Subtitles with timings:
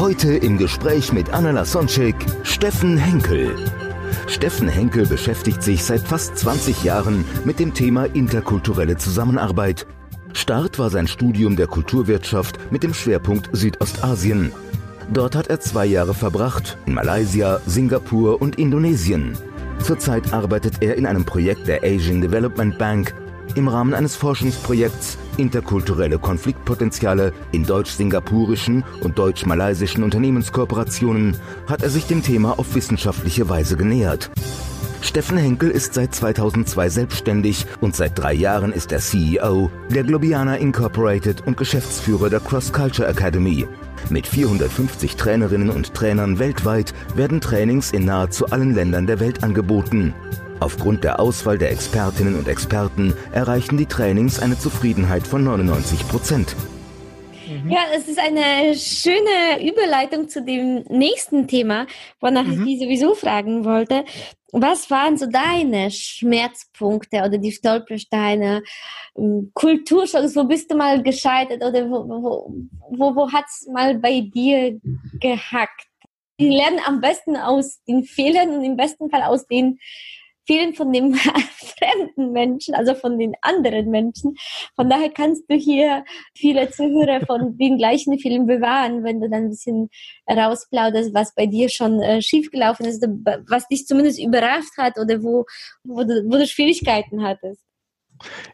[0.00, 3.54] Heute im Gespräch mit Anna Lasonczek, Steffen Henkel.
[4.28, 9.86] Steffen Henkel beschäftigt sich seit fast 20 Jahren mit dem Thema interkulturelle Zusammenarbeit.
[10.32, 14.52] Start war sein Studium der Kulturwirtschaft mit dem Schwerpunkt Südostasien.
[15.12, 19.36] Dort hat er zwei Jahre verbracht, in Malaysia, Singapur und Indonesien.
[19.82, 23.14] Zurzeit arbeitet er in einem Projekt der Asian Development Bank
[23.56, 32.22] im Rahmen eines Forschungsprojekts Interkulturelle Konfliktpotenziale in deutsch-singapurischen und deutsch-malaysischen Unternehmenskooperationen hat er sich dem
[32.22, 34.30] Thema auf wissenschaftliche Weise genähert.
[35.02, 40.56] Steffen Henkel ist seit 2002 selbstständig und seit drei Jahren ist er CEO der Globiana
[40.56, 43.66] Incorporated und Geschäftsführer der Cross Culture Academy.
[44.10, 50.14] Mit 450 Trainerinnen und Trainern weltweit werden Trainings in nahezu allen Ländern der Welt angeboten.
[50.60, 56.54] Aufgrund der Auswahl der Expertinnen und Experten erreichen die Trainings eine Zufriedenheit von 99 Prozent.
[57.68, 61.86] Ja, es ist eine schöne Überleitung zu dem nächsten Thema,
[62.20, 64.04] wonach ich dich sowieso fragen wollte.
[64.52, 68.62] Was waren so deine Schmerzpunkte oder die Stolpersteine,
[69.16, 72.54] ähm, Kulturschocks, wo bist du mal gescheitert oder wo, wo,
[72.90, 74.78] wo, wo hat's mal bei dir
[75.20, 75.86] gehackt?
[76.38, 79.78] Wir lernen am besten aus den Fehlern und im besten Fall aus den
[80.50, 81.14] vielen von den
[81.78, 84.34] fremden Menschen, also von den anderen Menschen.
[84.74, 86.04] Von daher kannst du hier
[86.36, 89.90] viele Zuhörer von den gleichen Filmen bewahren, wenn du dann ein bisschen
[90.28, 93.00] rausplauderst, was bei dir schon äh, schiefgelaufen ist,
[93.48, 95.44] was dich zumindest überrascht hat oder wo,
[95.84, 97.69] wo, du, wo du Schwierigkeiten hattest.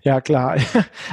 [0.03, 0.57] Ja, klar.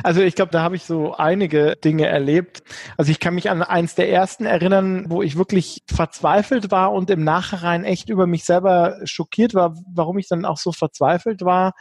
[0.03, 2.63] Also ich glaube, da habe ich so einige Dinge erlebt.
[2.97, 7.09] Also ich kann mich an eins der ersten erinnern, wo ich wirklich verzweifelt war und
[7.09, 11.73] im Nachhinein echt über mich selber schockiert war, warum ich dann auch so verzweifelt war.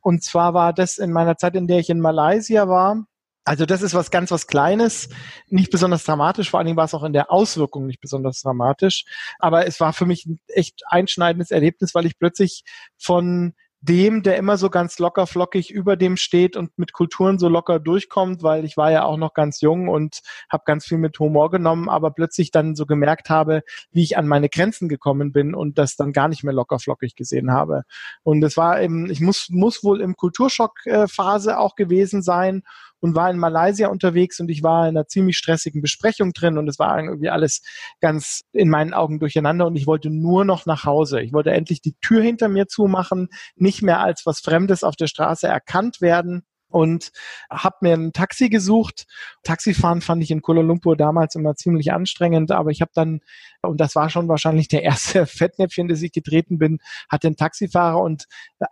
[0.00, 3.04] Und zwar war das in meiner Zeit, in der ich in Malaysia war.
[3.44, 5.08] Also das ist was ganz was Kleines,
[5.46, 9.06] nicht besonders dramatisch, vor allen Dingen war es auch in der Auswirkung nicht besonders dramatisch.
[9.38, 12.62] Aber es war für mich ein echt einschneidendes Erlebnis, weil ich plötzlich
[12.98, 17.48] von dem, der immer so ganz locker flockig über dem steht und mit Kulturen so
[17.48, 21.18] locker durchkommt, weil ich war ja auch noch ganz jung und habe ganz viel mit
[21.20, 23.62] Humor genommen, aber plötzlich dann so gemerkt habe,
[23.92, 27.14] wie ich an meine Grenzen gekommen bin und das dann gar nicht mehr locker flockig
[27.14, 27.82] gesehen habe.
[28.24, 32.62] Und es war eben, ich muss, muss wohl im Kulturschock-Phase auch gewesen sein
[33.00, 36.68] und war in Malaysia unterwegs und ich war in einer ziemlich stressigen Besprechung drin und
[36.68, 37.62] es war irgendwie alles
[38.00, 41.20] ganz in meinen Augen durcheinander und ich wollte nur noch nach Hause.
[41.20, 45.06] Ich wollte endlich die Tür hinter mir zumachen, nicht mehr als was Fremdes auf der
[45.06, 47.12] Straße erkannt werden und
[47.50, 49.06] habe mir ein Taxi gesucht.
[49.42, 53.20] Taxifahren fand ich in Kuala Lumpur damals immer ziemlich anstrengend, aber ich habe dann,
[53.62, 58.00] und das war schon wahrscheinlich der erste Fettnäpfchen, das ich getreten bin, hatte einen Taxifahrer
[58.00, 58.26] und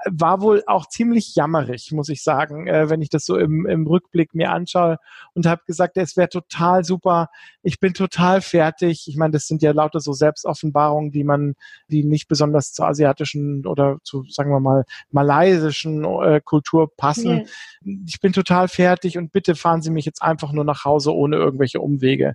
[0.06, 3.86] war wohl auch ziemlich jammerig, muss ich sagen, äh, wenn ich das so im, im
[3.86, 4.98] Rückblick mir anschaue
[5.34, 7.30] und habe gesagt, es wäre total super,
[7.62, 9.08] ich bin total fertig.
[9.08, 11.54] Ich meine, das sind ja lauter so Selbstoffenbarungen, die man,
[11.88, 17.38] die nicht besonders zur asiatischen oder zu, sagen wir mal, malaysischen äh, Kultur passen.
[17.38, 17.44] Ja
[18.06, 21.36] ich bin total fertig und bitte fahren Sie mich jetzt einfach nur nach Hause ohne
[21.36, 22.34] irgendwelche Umwege.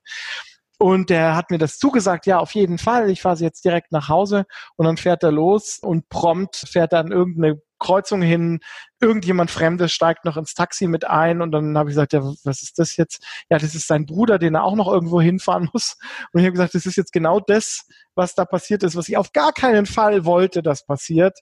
[0.82, 3.12] Und der hat mir das zugesagt, ja, auf jeden Fall.
[3.12, 4.46] Ich fahre sie jetzt direkt nach Hause
[4.78, 8.62] und dann fährt er los und prompt fährt er an irgendeine Kreuzung hin,
[9.00, 12.62] irgendjemand Fremdes steigt noch ins Taxi mit ein und dann habe ich gesagt, ja, was
[12.64, 13.24] ist das jetzt?
[13.50, 15.98] Ja, das ist sein Bruder, den er auch noch irgendwo hinfahren muss.
[16.32, 19.18] Und ich habe gesagt, das ist jetzt genau das, was da passiert ist, was ich
[19.18, 21.38] auf gar keinen Fall wollte, dass passiert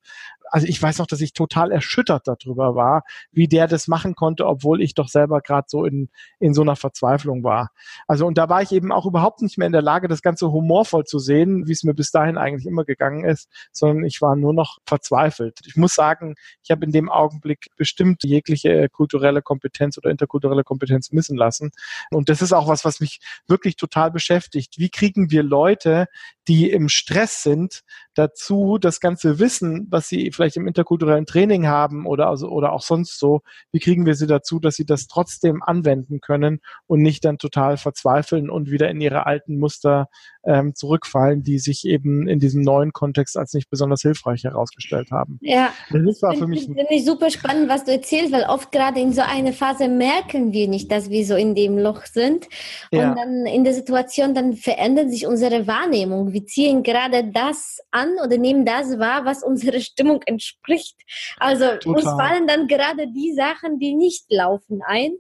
[0.51, 4.45] also ich weiß noch, dass ich total erschüttert darüber war, wie der das machen konnte,
[4.45, 7.71] obwohl ich doch selber gerade so in, in so einer Verzweiflung war.
[8.07, 10.51] Also und da war ich eben auch überhaupt nicht mehr in der Lage, das Ganze
[10.51, 14.35] humorvoll zu sehen, wie es mir bis dahin eigentlich immer gegangen ist, sondern ich war
[14.35, 15.59] nur noch verzweifelt.
[15.65, 21.12] Ich muss sagen, ich habe in dem Augenblick bestimmt jegliche kulturelle Kompetenz oder interkulturelle Kompetenz
[21.12, 21.71] missen lassen.
[22.12, 24.77] Und das ist auch was, was mich wirklich total beschäftigt.
[24.77, 26.07] Wie kriegen wir Leute,
[26.50, 27.84] die im Stress sind,
[28.16, 32.81] dazu das ganze Wissen, was sie vielleicht im interkulturellen Training haben oder, also, oder auch
[32.81, 33.42] sonst so,
[33.72, 37.78] wie kriegen wir sie dazu, dass sie das trotzdem anwenden können und nicht dann total
[37.78, 40.07] verzweifeln und wieder in ihre alten Muster
[40.50, 45.38] ähm, zurückfallen, die sich eben in diesem neuen Kontext als nicht besonders hilfreich herausgestellt haben.
[45.42, 46.66] Ja, das war für mich.
[46.66, 50.51] Finde ich super spannend, was du erzählst, weil oft gerade in so einer Phase merken
[50.51, 52.48] wir nicht, dass wir so in dem Loch sind.
[52.92, 53.10] Ja.
[53.10, 56.34] Und dann in der Situation, dann verändert sich unsere Wahrnehmung.
[56.34, 60.98] Wir ziehen gerade das an oder nehmen das wahr, was unserer Stimmung entspricht.
[61.38, 61.94] Also Total.
[61.94, 65.12] uns fallen dann gerade die Sachen, die nicht laufen, ein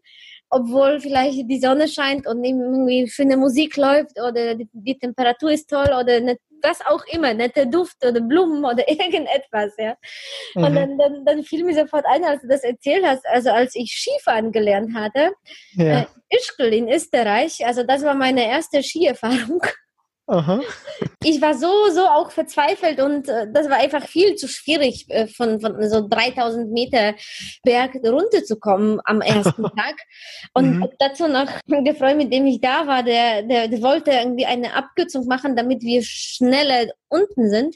[0.49, 5.69] obwohl vielleicht die Sonne scheint und irgendwie schöne Musik läuft oder die, die Temperatur ist
[5.69, 9.95] toll oder ne, was auch immer, nette Duft oder Blumen oder irgendetwas, ja.
[10.55, 10.63] Mhm.
[10.63, 13.75] Und dann, dann, dann fiel mir sofort ein, als du das erzählt hast, also als
[13.75, 15.31] ich Skifahren gelernt hatte,
[15.73, 16.01] ja.
[16.01, 19.61] äh, Ischgl in Österreich, also das war meine erste Skierfahrung.
[20.29, 20.61] Aha.
[21.23, 25.25] Ich war so, so auch verzweifelt und äh, das war einfach viel zu schwierig, äh,
[25.25, 27.15] von, von so 3000 Meter
[27.63, 29.95] Berg runterzukommen am ersten Tag.
[30.53, 30.89] Und mhm.
[30.99, 34.75] dazu noch der Freund, mit dem ich da war, der, der, der wollte irgendwie eine
[34.75, 37.75] Abkürzung machen, damit wir schneller unten sind.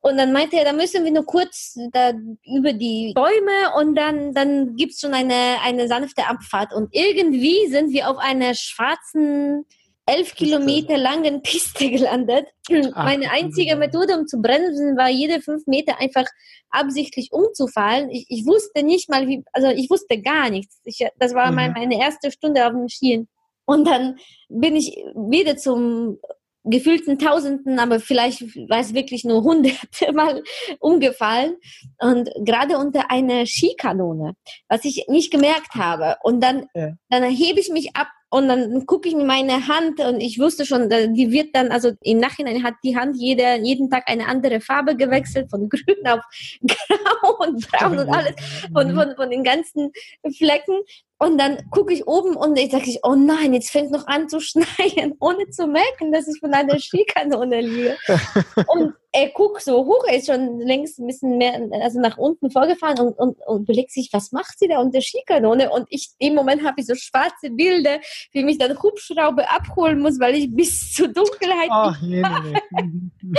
[0.00, 2.12] Und dann meinte er, da müssen wir nur kurz da
[2.46, 6.72] über die Bäume und dann, dann gibt's schon eine, eine sanfte Abfahrt.
[6.72, 9.66] Und irgendwie sind wir auf einer schwarzen
[10.06, 12.46] elf Kilometer langen Piste gelandet.
[12.94, 16.26] Ach, Meine einzige Methode, um zu bremsen, war jede fünf Meter einfach
[16.70, 18.10] absichtlich umzufallen.
[18.10, 20.80] Ich, ich wusste nicht mal, wie, also ich wusste gar nichts.
[20.84, 21.56] Ich, das war mhm.
[21.56, 23.28] mein, meine erste Stunde auf den Skien.
[23.66, 24.18] Und dann
[24.48, 26.18] bin ich wieder zum
[26.64, 30.42] gefühlten Tausenden, aber vielleicht war es wirklich nur hunderte Mal
[30.80, 31.56] umgefallen
[31.98, 34.34] und gerade unter einer Skikanone,
[34.68, 36.16] was ich nicht gemerkt habe.
[36.22, 36.92] Und dann, ja.
[37.10, 40.66] dann hebe ich mich ab und dann gucke ich in meine Hand und ich wusste
[40.66, 44.60] schon, die wird dann, also im Nachhinein hat die Hand jeder, jeden Tag eine andere
[44.60, 46.20] Farbe gewechselt, von grün auf
[46.66, 48.34] grau und braun und alles,
[48.72, 49.92] von, von, von den ganzen
[50.36, 50.80] Flecken.
[51.24, 54.40] Und dann gucke ich oben und ich sage, oh nein, jetzt fängt noch an zu
[54.40, 57.96] schneien, ohne zu merken, dass ich von einer Skikanone liege.
[58.68, 62.50] und er guckt so hoch, er ist schon längst ein bisschen mehr, also nach unten
[62.50, 65.70] vorgefahren und, und, und überlegt sich, was macht sie da unter Skikanone?
[65.70, 68.00] Und ich, im Moment habe ich so schwarze Bilder,
[68.32, 72.58] wie mich dann Hubschrauber abholen muss, weil ich bis zur Dunkelheit oh, nee, nee.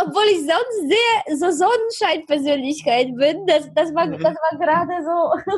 [0.00, 5.52] Obwohl ich sonst sehr so Sonnenscheinpersönlichkeit bin, das, das war, das war gerade so,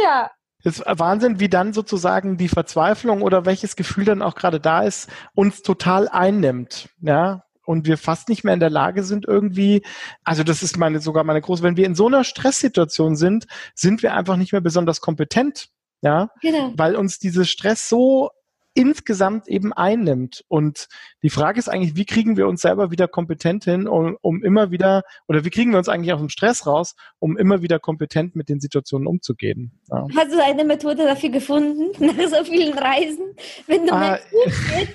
[0.00, 0.30] ja.
[0.68, 4.82] Es ist Wahnsinn, wie dann sozusagen die Verzweiflung oder welches Gefühl dann auch gerade da
[4.82, 6.90] ist, uns total einnimmt.
[7.00, 9.82] Ja, und wir fast nicht mehr in der Lage sind, irgendwie,
[10.24, 14.02] also das ist meine, sogar meine große, wenn wir in so einer Stresssituation sind, sind
[14.02, 15.68] wir einfach nicht mehr besonders kompetent.
[16.00, 16.72] Ja, genau.
[16.76, 18.30] weil uns dieser Stress so
[18.78, 20.44] insgesamt eben einnimmt.
[20.46, 20.86] Und
[21.24, 24.70] die Frage ist eigentlich, wie kriegen wir uns selber wieder kompetent hin, um, um immer
[24.70, 28.36] wieder, oder wie kriegen wir uns eigentlich aus dem Stress raus, um immer wieder kompetent
[28.36, 29.72] mit den Situationen umzugehen.
[29.90, 30.06] Ja.
[30.14, 33.34] Hast du eine Methode dafür gefunden, nach so vielen Reisen?
[33.66, 34.28] Wenn du ah, merkst,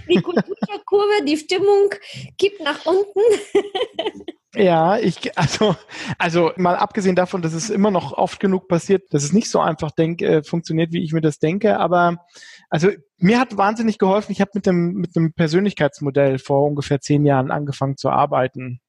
[0.10, 1.90] die Kulturkurve, die Stimmung
[2.38, 3.20] kippt nach unten.
[4.56, 5.76] Ja, ich, also,
[6.18, 9.60] also mal abgesehen davon, dass es immer noch oft genug passiert, dass es nicht so
[9.60, 12.18] einfach denk, äh, funktioniert, wie ich mir das denke, aber
[12.70, 17.26] also mir hat wahnsinnig geholfen, ich habe mit dem, mit einem Persönlichkeitsmodell vor ungefähr zehn
[17.26, 18.80] Jahren angefangen zu arbeiten.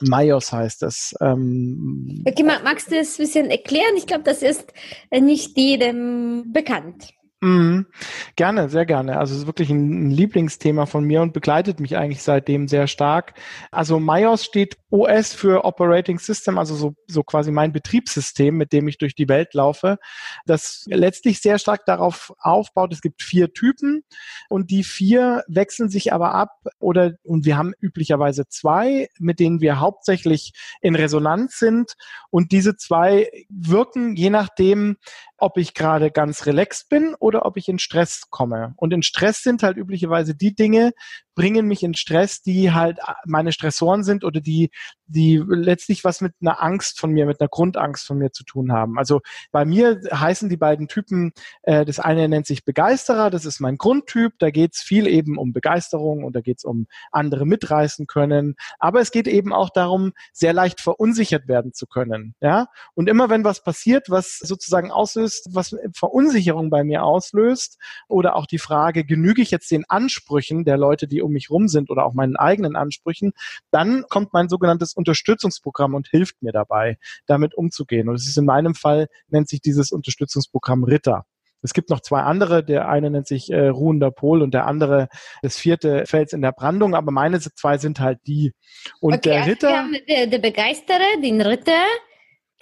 [0.00, 1.14] Mayos heißt das.
[1.20, 3.96] Ähm, okay, magst du es ein bisschen erklären?
[3.96, 4.72] Ich glaube, das ist
[5.10, 7.12] äh, nicht jedem bekannt.
[7.40, 7.86] Mhm.
[8.34, 9.18] Gerne, sehr gerne.
[9.18, 13.34] Also es ist wirklich ein Lieblingsthema von mir und begleitet mich eigentlich seitdem sehr stark.
[13.70, 18.88] Also MIOS steht OS für Operating System, also so, so quasi mein Betriebssystem, mit dem
[18.88, 19.98] ich durch die Welt laufe,
[20.46, 22.92] das letztlich sehr stark darauf aufbaut.
[22.92, 24.02] Es gibt vier Typen
[24.48, 29.60] und die vier wechseln sich aber ab oder und wir haben üblicherweise zwei, mit denen
[29.60, 31.94] wir hauptsächlich in Resonanz sind
[32.30, 34.96] und diese zwei wirken je nachdem,
[35.36, 38.74] ob ich gerade ganz relaxed bin oder ob ich in Stress komme.
[38.76, 40.92] Und in Stress sind halt üblicherweise die Dinge,
[41.38, 44.70] bringen mich in Stress, die halt meine Stressoren sind oder die,
[45.08, 48.72] die letztlich was mit einer Angst von mir, mit einer Grundangst von mir zu tun
[48.72, 48.98] haben.
[48.98, 53.60] Also bei mir heißen die beiden Typen, äh, das eine nennt sich Begeisterer, das ist
[53.60, 58.54] mein Grundtyp, da geht's viel eben um Begeisterung und da geht's um andere mitreißen können.
[58.78, 62.34] Aber es geht eben auch darum, sehr leicht verunsichert werden zu können.
[62.40, 62.68] Ja?
[62.94, 68.46] Und immer wenn was passiert, was sozusagen auslöst, was Verunsicherung bei mir auslöst, oder auch
[68.46, 72.04] die Frage, genüge ich jetzt den Ansprüchen der Leute, die um mich rum sind oder
[72.04, 73.32] auch meinen eigenen Ansprüchen,
[73.70, 78.08] dann kommt mein sogenanntes Unterstützungsprogramm und hilft mir dabei, damit umzugehen.
[78.08, 81.24] Und es ist in meinem Fall, nennt sich dieses Unterstützungsprogramm Ritter.
[81.62, 82.64] Es gibt noch zwei andere.
[82.64, 85.08] Der eine nennt sich äh, ruhender Pol und der andere,
[85.42, 86.94] das vierte Fels in der Brandung.
[86.94, 88.52] Aber meine zwei sind halt die.
[89.00, 89.78] Und okay, der also Ritter.
[89.80, 91.84] Also der, der Begeisterer, den Ritter,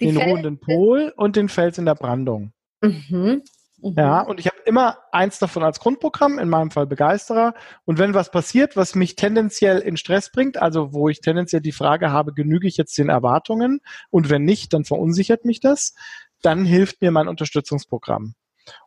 [0.01, 2.53] den Fel ruhenden Pol und den Fels in der Brandung.
[2.81, 3.43] Mhm.
[3.81, 3.93] Mhm.
[3.95, 7.53] Ja, und ich habe immer eins davon als Grundprogramm, in meinem Fall Begeisterer.
[7.85, 11.71] Und wenn was passiert, was mich tendenziell in Stress bringt, also wo ich tendenziell die
[11.71, 13.81] Frage habe, genüge ich jetzt den Erwartungen?
[14.09, 15.93] Und wenn nicht, dann verunsichert mich das.
[16.41, 18.35] Dann hilft mir mein Unterstützungsprogramm.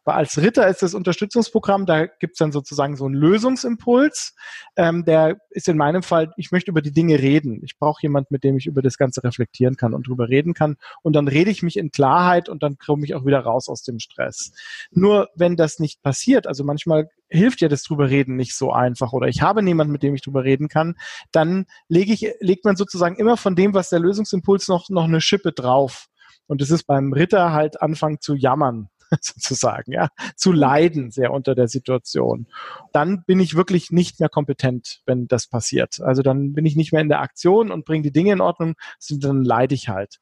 [0.04, 4.34] Aber als Ritter ist das Unterstützungsprogramm, da gibt's dann sozusagen so einen Lösungsimpuls.
[4.76, 7.60] Ähm, der ist in meinem Fall, ich möchte über die Dinge reden.
[7.64, 10.76] Ich brauche jemand, mit dem ich über das Ganze reflektieren kann und drüber reden kann.
[11.02, 13.82] Und dann rede ich mich in Klarheit und dann komme ich auch wieder raus aus
[13.82, 14.52] dem Stress.
[14.90, 19.12] Nur wenn das nicht passiert, also manchmal hilft ja das drüber reden nicht so einfach
[19.12, 20.96] oder ich habe niemanden, mit dem ich drüber reden kann,
[21.30, 25.20] dann lege ich, legt man sozusagen immer von dem, was der Lösungsimpuls noch, noch eine
[25.20, 26.06] Schippe drauf.
[26.46, 28.88] Und es ist beim Ritter halt anfangen zu jammern.
[29.20, 32.46] sozusagen, ja, zu leiden sehr unter der Situation.
[32.92, 36.00] Dann bin ich wirklich nicht mehr kompetent, wenn das passiert.
[36.00, 38.74] Also dann bin ich nicht mehr in der Aktion und bringe die Dinge in Ordnung,
[39.10, 40.18] dann leide ich halt.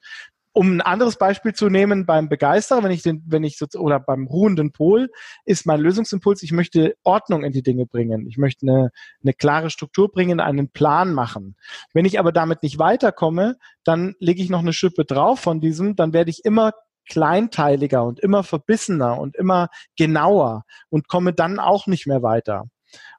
[0.53, 4.01] Um ein anderes Beispiel zu nehmen, beim Begeisterer, wenn ich den, wenn ich so, oder
[4.01, 5.09] beim ruhenden Pol,
[5.45, 8.27] ist mein Lösungsimpuls, ich möchte Ordnung in die Dinge bringen.
[8.27, 8.91] Ich möchte eine,
[9.23, 11.55] eine klare Struktur bringen, einen Plan machen.
[11.93, 15.95] Wenn ich aber damit nicht weiterkomme, dann lege ich noch eine Schippe drauf von diesem,
[15.95, 16.73] dann werde ich immer
[17.09, 22.67] kleinteiliger und immer verbissener und immer genauer und komme dann auch nicht mehr weiter.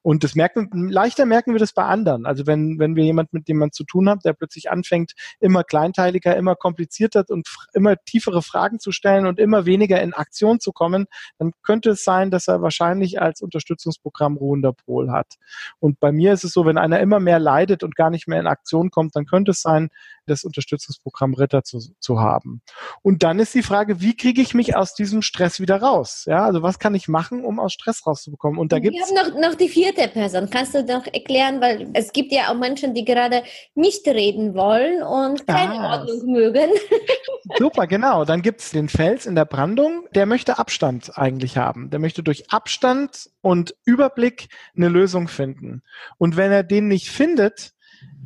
[0.02, 2.26] Und das merken, leichter merken wir das bei anderen.
[2.26, 5.62] Also wenn, wenn wir jemand, mit dem man zu tun hat, der plötzlich anfängt, immer
[5.62, 10.72] kleinteiliger, immer komplizierter und immer tiefere Fragen zu stellen und immer weniger in Aktion zu
[10.72, 11.06] kommen,
[11.38, 15.34] dann könnte es sein, dass er wahrscheinlich als Unterstützungsprogramm ruhender Pol hat.
[15.78, 18.40] Und bei mir ist es so, wenn einer immer mehr leidet und gar nicht mehr
[18.40, 19.90] in Aktion kommt, dann könnte es sein,
[20.30, 22.62] das Unterstützungsprogramm Ritter zu, zu haben.
[23.02, 26.24] Und dann ist die Frage, wie kriege ich mich aus diesem Stress wieder raus?
[26.26, 28.58] Ja, also was kann ich machen, um aus Stress rauszubekommen?
[28.58, 30.48] Und da gibt es noch, noch die vierte Person.
[30.50, 33.42] Kannst du doch erklären, weil es gibt ja auch Menschen, die gerade
[33.74, 36.70] nicht reden wollen und keine ah, Ordnung mögen.
[37.58, 38.24] Super, genau.
[38.24, 41.90] Dann gibt es den Fels in der Brandung, der möchte Abstand eigentlich haben.
[41.90, 45.82] Der möchte durch Abstand und Überblick eine Lösung finden.
[46.18, 47.72] Und wenn er den nicht findet,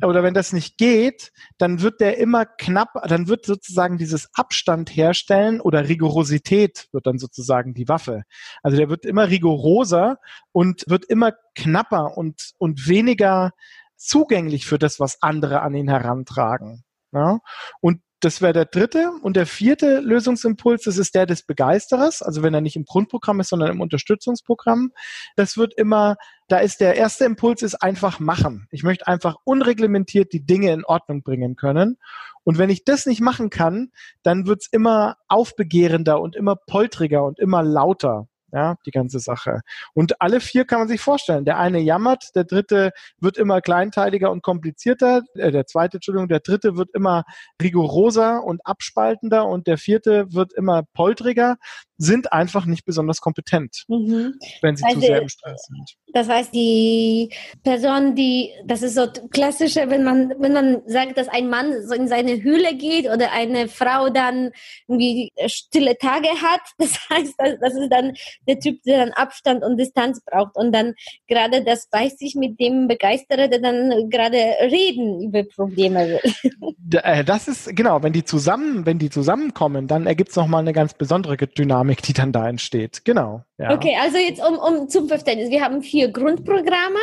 [0.01, 4.89] oder wenn das nicht geht, dann wird der immer knapp, dann wird sozusagen dieses Abstand
[4.89, 8.23] herstellen oder Rigorosität wird dann sozusagen die Waffe.
[8.61, 10.19] Also der wird immer rigoroser
[10.51, 13.51] und wird immer knapper und, und weniger
[13.95, 16.83] zugänglich für das, was andere an ihn herantragen.
[17.11, 17.39] Ja?
[17.79, 19.11] Und das wäre der dritte.
[19.21, 22.23] Und der vierte Lösungsimpuls, das ist der des Begeisterers.
[22.23, 24.91] Also wenn er nicht im Grundprogramm ist, sondern im Unterstützungsprogramm.
[25.35, 26.15] Das wird immer,
[26.47, 28.67] da ist der erste Impuls ist einfach machen.
[28.71, 31.97] Ich möchte einfach unreglementiert die Dinge in Ordnung bringen können.
[32.43, 33.91] Und wenn ich das nicht machen kann,
[34.23, 39.61] dann wird's immer aufbegehrender und immer poltriger und immer lauter ja, die ganze Sache.
[39.93, 41.43] Und alle vier kann man sich vorstellen.
[41.43, 46.39] Der eine jammert, der dritte wird immer kleinteiliger und komplizierter, äh, der zweite, Entschuldigung, der
[46.39, 47.25] dritte wird immer
[47.61, 51.57] rigoroser und abspaltender und der vierte wird immer poltriger
[51.97, 54.35] sind einfach nicht besonders kompetent, mhm.
[54.61, 55.95] wenn sie also, zu sehr im Stress sind.
[56.13, 57.29] Das heißt, die
[57.63, 61.93] Person, die, das ist so klassische, wenn man, wenn man sagt, dass ein Mann so
[61.93, 64.51] in seine Höhle geht oder eine Frau dann
[64.87, 68.13] irgendwie stille Tage hat, das heißt, das ist dann
[68.47, 70.93] der Typ, der dann Abstand und Distanz braucht und dann
[71.27, 77.01] gerade das weiß sich mit dem Begeisterer, der dann gerade reden über Probleme will.
[77.03, 80.73] Äh, das ist, genau, wenn die zusammen, wenn die zusammenkommen, dann ergibt es nochmal eine
[80.73, 83.05] ganz besondere Dynamik Dynamik, die dann da entsteht.
[83.05, 83.43] Genau.
[83.57, 83.73] Ja.
[83.73, 85.49] Okay, also jetzt um, um zum Verständnis.
[85.49, 86.99] Wir haben vier Grundprogramme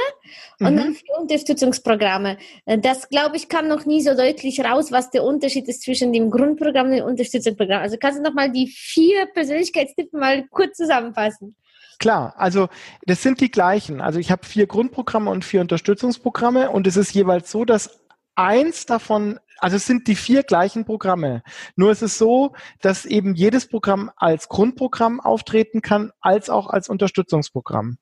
[0.59, 0.67] mhm.
[0.67, 2.37] und dann vier Unterstützungsprogramme.
[2.67, 6.31] Das, glaube ich, kam noch nie so deutlich raus, was der Unterschied ist zwischen dem
[6.31, 7.81] Grundprogramm und dem Unterstützungsprogramm.
[7.81, 11.57] Also kannst du nochmal die vier Persönlichkeitstypen mal kurz zusammenfassen?
[11.99, 12.69] Klar, also
[13.07, 14.01] das sind die gleichen.
[14.01, 18.01] Also ich habe vier Grundprogramme und vier Unterstützungsprogramme und es ist jeweils so, dass
[18.35, 21.45] eins davon also es sind die vier gleichen Programme.
[21.77, 26.89] Nur es ist so, dass eben jedes Programm als Grundprogramm auftreten kann, als auch als
[26.89, 27.97] Unterstützungsprogramm.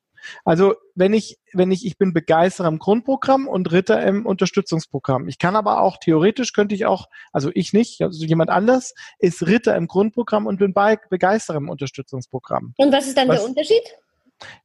[0.44, 5.28] Also wenn ich, wenn ich, ich bin Begeisterer im Grundprogramm und Ritter im Unterstützungsprogramm.
[5.28, 9.46] Ich kann aber auch, theoretisch könnte ich auch, also ich nicht, also jemand anders ist
[9.46, 12.74] Ritter im Grundprogramm und bin Begeisterer im Unterstützungsprogramm.
[12.78, 13.82] Und was ist dann was, der Unterschied?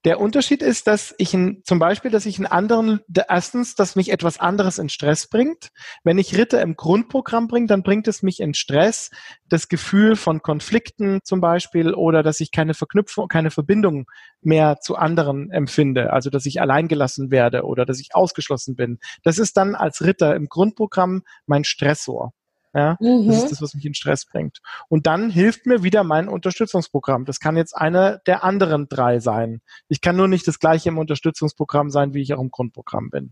[0.05, 4.11] Der Unterschied ist, dass ich in, zum Beispiel, dass ich einen anderen, erstens, dass mich
[4.11, 5.69] etwas anderes in Stress bringt.
[6.03, 9.11] Wenn ich Ritter im Grundprogramm bringe, dann bringt es mich in Stress.
[9.49, 14.05] Das Gefühl von Konflikten zum Beispiel oder dass ich keine Verknüpfung, keine Verbindung
[14.41, 16.13] mehr zu anderen empfinde.
[16.13, 18.99] Also, dass ich alleingelassen werde oder dass ich ausgeschlossen bin.
[19.23, 22.33] Das ist dann als Ritter im Grundprogramm mein Stressor.
[22.75, 23.27] Ja, mhm.
[23.27, 24.59] das ist das, was mich in Stress bringt.
[24.89, 27.23] Und dann hilft mir wieder mein Unterstützungsprogramm.
[27.23, 29.61] Das kann jetzt eine der anderen drei sein.
[29.87, 33.31] Ich kann nur nicht das gleiche im Unterstützungsprogramm sein, wie ich auch im Grundprogramm bin.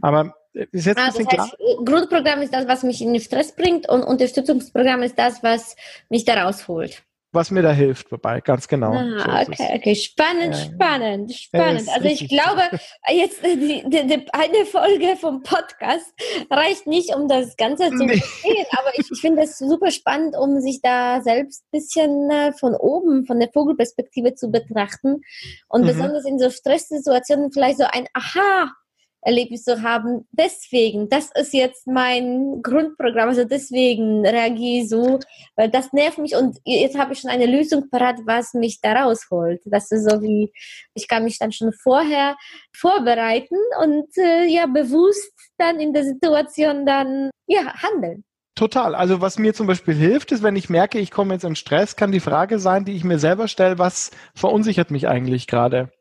[0.00, 1.84] Aber ist jetzt ah, ein bisschen das heißt, klar?
[1.84, 5.74] Grundprogramm ist das, was mich in den Stress bringt und Unterstützungsprogramm ist das, was
[6.08, 8.92] mich da rausholt was mir da hilft dabei, ganz genau.
[8.92, 10.60] Ah, so okay, okay, spannend, ja.
[10.62, 11.86] spannend, spannend.
[11.86, 12.62] Ja, also ich glaube,
[13.10, 16.12] jetzt die, die, die, eine Folge vom Podcast
[16.50, 18.16] reicht nicht, um das Ganze zu nee.
[18.16, 22.52] verstehen, aber ich, ich finde es super spannend, um sich da selbst ein bisschen äh,
[22.52, 25.20] von oben, von der Vogelperspektive zu betrachten
[25.68, 25.86] und mhm.
[25.86, 28.72] besonders in so Stresssituationen vielleicht so ein Aha
[29.20, 30.26] Erlebnis zu haben.
[30.32, 35.18] Deswegen, das ist jetzt mein Grundprogramm, also deswegen reagiere ich so,
[35.56, 38.92] weil das nervt mich und jetzt habe ich schon eine Lösung parat, was mich da
[38.92, 39.60] rausholt.
[39.66, 40.52] Das ist so wie,
[40.94, 42.36] ich kann mich dann schon vorher
[42.74, 48.24] vorbereiten und äh, ja, bewusst dann in der Situation dann ja, handeln.
[48.58, 48.96] Total.
[48.96, 51.94] Also was mir zum Beispiel hilft, ist, wenn ich merke, ich komme jetzt in Stress,
[51.94, 55.92] kann die Frage sein, die ich mir selber stelle, was verunsichert mich eigentlich gerade?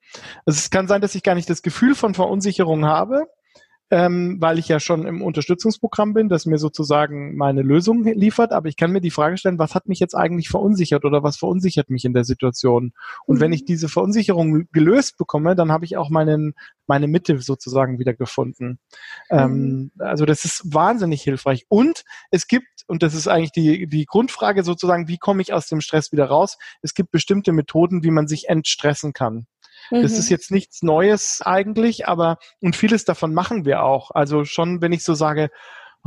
[0.46, 3.28] Also es kann sein, dass ich gar nicht das Gefühl von Verunsicherung habe,
[3.90, 8.52] ähm, weil ich ja schon im Unterstützungsprogramm bin, das mir sozusagen meine Lösung liefert.
[8.52, 11.38] Aber ich kann mir die Frage stellen, was hat mich jetzt eigentlich verunsichert oder was
[11.38, 12.92] verunsichert mich in der Situation?
[13.26, 13.42] Und mhm.
[13.42, 16.54] wenn ich diese Verunsicherung gelöst bekomme, dann habe ich auch meinen,
[16.86, 18.80] meine Mitte sozusagen wieder gefunden.
[19.30, 19.58] Ähm, mhm.
[19.58, 21.66] Ähm, also das ist wahnsinnig hilfreich.
[21.70, 25.68] Und es gibt, und das ist eigentlich die, die Grundfrage sozusagen, wie komme ich aus
[25.68, 26.58] dem Stress wieder raus?
[26.82, 29.48] Es gibt bestimmte Methoden, wie man sich entstressen kann.
[29.92, 30.02] Mhm.
[30.02, 34.12] Das ist jetzt nichts Neues eigentlich, aber und vieles davon machen wir auch.
[34.12, 35.50] Also schon, wenn ich so sage,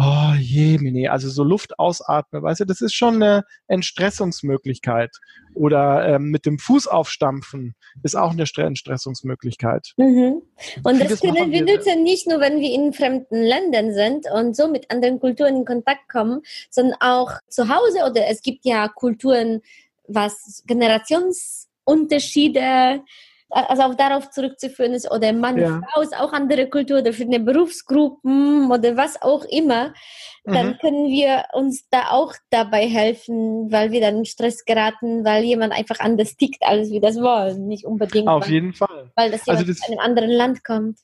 [0.00, 5.10] oh je, Mini, also so Luft ausatme, weißt du, das ist schon eine Entstressungsmöglichkeit.
[5.54, 9.92] Oder ähm, mit dem Fuß aufstampfen ist auch eine Entstressungsmöglichkeit.
[9.96, 10.40] Mhm.
[10.84, 14.56] Und Vieles das können wir nutzen nicht nur, wenn wir in fremden Ländern sind und
[14.56, 18.88] so mit anderen Kulturen in Kontakt kommen, sondern auch zu Hause oder es gibt ja
[18.88, 19.60] Kulturen,
[20.06, 23.02] was Generationsunterschiede
[23.50, 25.80] also auch darauf zurückzuführen ist, oder Mann, ja.
[25.92, 29.92] Frau ist auch andere Kultur, oder für eine Berufsgruppen oder was auch immer,
[30.44, 30.78] dann mhm.
[30.78, 35.72] können wir uns da auch dabei helfen, weil wir dann in Stress geraten, weil jemand
[35.72, 37.66] einfach anders tickt, als wir das wollen.
[37.66, 38.28] Nicht unbedingt.
[38.28, 39.10] Auf weil, jeden Fall.
[39.16, 40.98] Weil das, also das aus einem anderen Land kommt.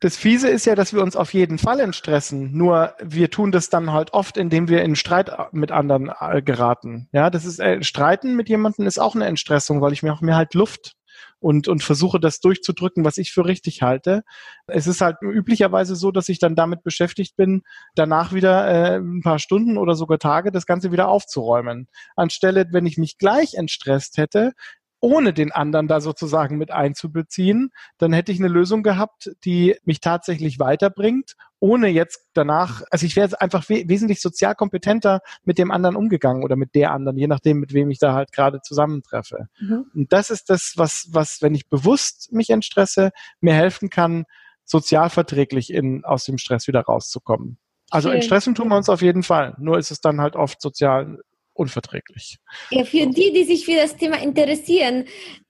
[0.00, 2.56] Das Fiese ist ja, dass wir uns auf jeden Fall entstressen.
[2.56, 7.08] Nur wir tun das dann halt oft, indem wir in Streit mit anderen äh, geraten.
[7.12, 10.20] Ja, das ist äh, Streiten mit jemandem ist auch eine Entstressung, weil ich mir auch
[10.20, 10.94] mir halt Luft
[11.40, 14.22] und, und versuche das durchzudrücken, was ich für richtig halte.
[14.66, 17.62] Es ist halt üblicherweise so, dass ich dann damit beschäftigt bin,
[17.94, 21.88] danach wieder äh, ein paar Stunden oder sogar Tage das Ganze wieder aufzuräumen.
[22.16, 24.52] Anstelle, wenn ich mich gleich entstresst hätte,
[25.00, 30.00] ohne den anderen da sozusagen mit einzubeziehen, dann hätte ich eine Lösung gehabt, die mich
[30.00, 35.70] tatsächlich weiterbringt ohne jetzt danach, also ich wäre einfach we wesentlich sozial kompetenter mit dem
[35.70, 39.48] anderen umgegangen oder mit der anderen, je nachdem, mit wem ich da halt gerade zusammentreffe.
[39.58, 39.86] Mhm.
[39.94, 44.24] Und das ist das, was, was, wenn ich bewusst mich entstresse, mir helfen kann,
[44.64, 47.58] sozialverträglich in, aus dem Stress wieder rauszukommen.
[47.90, 49.54] Also entstressen tun wir uns auf jeden Fall.
[49.58, 51.22] Nur ist es dann halt oft sozial
[51.58, 52.38] unverträglich.
[52.70, 55.06] Ja, für die, die sich für das Thema interessieren,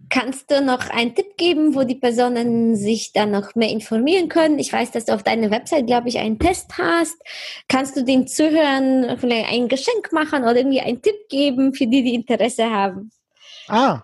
[0.08, 4.58] kannst du noch einen Tipp geben, wo die Personen sich dann noch mehr informieren können?
[4.58, 7.16] Ich weiß, dass du auf deiner Website, glaube ich, einen Test hast.
[7.68, 12.02] Kannst du den Zuhörern vielleicht ein Geschenk machen oder irgendwie einen Tipp geben für die,
[12.02, 13.10] die Interesse haben?
[13.68, 14.02] Ah,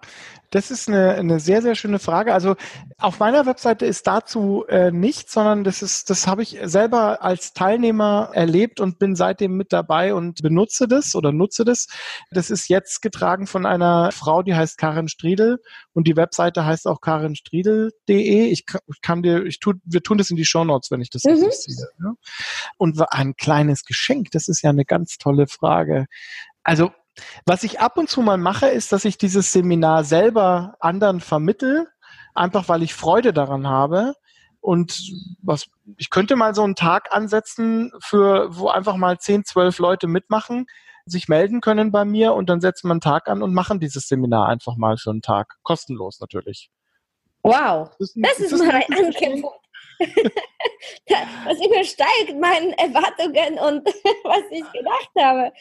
[0.55, 2.33] das ist eine, eine sehr, sehr schöne Frage.
[2.33, 2.55] Also
[2.99, 7.55] auf meiner Webseite ist dazu äh, nichts, sondern das ist, das habe ich selber als
[7.55, 11.89] Teilnehmer erlebt und bin seitdem mit dabei und benutze das oder nutze das.
[12.31, 15.61] Das ist jetzt getragen von einer Frau, die heißt Karin Striedel
[15.93, 18.47] und die Webseite heißt auch karinstriedel.de.
[18.47, 18.65] Ich
[19.03, 21.51] kann dir, ich tu, wir tun das in die Show Notes, wenn ich das mhm.
[21.51, 21.89] sehe.
[21.99, 22.13] Ja?
[22.79, 26.07] Und ein kleines Geschenk, das ist ja eine ganz tolle Frage.
[26.63, 26.93] Also
[27.47, 31.89] was ich ab und zu mal mache, ist, dass ich dieses Seminar selber anderen vermittel,
[32.35, 34.15] einfach weil ich Freude daran habe.
[34.61, 35.67] Und was,
[35.99, 40.67] ich könnte mal so einen Tag ansetzen, für, wo einfach mal 10, 12 Leute mitmachen,
[41.07, 44.09] sich melden können bei mir und dann setzen wir einen Tag an und machen dieses
[44.09, 45.57] Seminar einfach mal für einen Tag.
[45.63, 46.71] Kostenlos natürlich.
[47.43, 49.53] Wow, das ist, das ist, das mal ein Angebot.
[51.07, 53.87] das übersteigt meine Erwartungen und
[54.25, 55.53] was ich gedacht habe.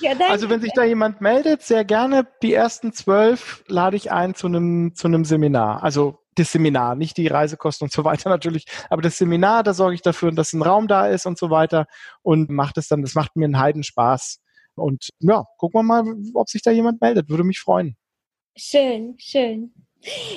[0.00, 2.26] Ja, also wenn sich da jemand meldet, sehr gerne.
[2.42, 5.82] Die ersten zwölf lade ich ein zu einem, zu einem Seminar.
[5.82, 9.94] Also das Seminar, nicht die Reisekosten und so weiter natürlich, aber das Seminar, da sorge
[9.94, 11.86] ich dafür, dass ein Raum da ist und so weiter
[12.22, 14.40] und macht es dann, das macht mir einen Heidenspaß.
[14.74, 17.28] Und ja, gucken wir mal, ob sich da jemand meldet.
[17.28, 17.96] Würde mich freuen.
[18.56, 19.74] Schön, schön.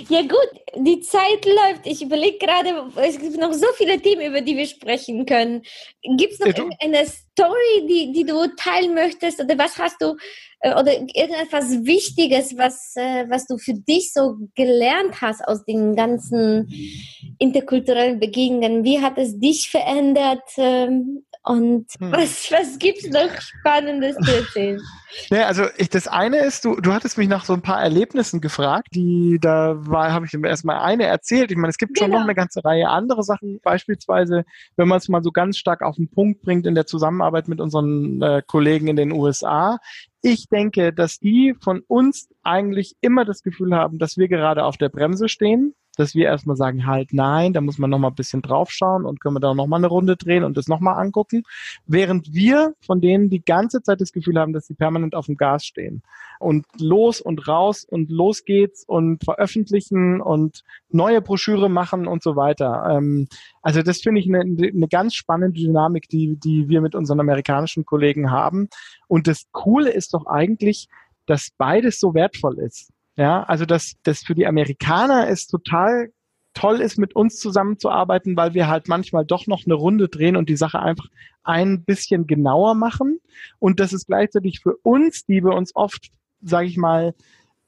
[0.10, 1.86] Ja gut, die Zeit läuft.
[1.86, 5.64] Ich überlege gerade, es gibt noch so viele Themen, über die wir sprechen können.
[6.18, 9.42] Gibt es noch ja, eine Story, die, die du teilen möchtest?
[9.42, 10.16] Oder was hast du,
[10.60, 15.96] äh, oder irgendetwas Wichtiges, was, äh, was du für dich so gelernt hast aus den
[15.96, 16.70] ganzen
[17.40, 18.84] interkulturellen Begegnungen?
[18.84, 20.44] Wie hat es dich verändert?
[21.46, 22.12] Und hm.
[22.12, 24.82] was, was gibt es noch Spannendes zu erzählen?
[25.30, 28.42] Ja, also ich, das eine ist, du, du hattest mich nach so ein paar Erlebnissen
[28.42, 31.52] gefragt, die da war, habe ich erstmal eine erzählt.
[31.52, 32.18] Ich meine, es gibt schon genau.
[32.18, 34.44] noch eine ganze Reihe andere Sachen, beispielsweise,
[34.76, 37.62] wenn man es mal so ganz stark auf den Punkt bringt in der Zusammenarbeit mit
[37.62, 39.78] unseren äh, Kollegen in den USA.
[40.24, 44.78] Ich denke, dass die von uns eigentlich immer das Gefühl haben, dass wir gerade auf
[44.78, 48.42] der Bremse stehen dass wir erstmal sagen, halt nein, da muss man nochmal ein bisschen
[48.42, 51.44] draufschauen und können wir da nochmal eine Runde drehen und das nochmal angucken,
[51.86, 55.38] während wir von denen die ganze Zeit das Gefühl haben, dass sie permanent auf dem
[55.38, 56.04] Gas stehen
[56.40, 62.36] und los und raus und los geht's und veröffentlichen und neue Broschüre machen und so
[62.36, 62.88] weiter.
[62.90, 63.28] Ähm,
[63.62, 67.86] also das finde ich eine, eine ganz spannende Dynamik, die, die wir mit unseren amerikanischen
[67.86, 68.70] Kollegen haben.
[69.08, 70.88] Und das Coole ist doch eigentlich,
[71.26, 72.92] dass beides so wertvoll ist.
[73.18, 76.10] Ja, also dass das für die Amerikaner ist total
[76.56, 80.50] toll ist, mit uns zusammenzuarbeiten, weil wir halt manchmal doch noch eine Runde drehen und
[80.50, 81.06] die Sache einfach
[81.44, 83.20] ein bisschen genauer machen.
[83.60, 86.10] Und das ist gleichzeitig für uns, die wir uns oft,
[86.42, 87.14] sage ich mal,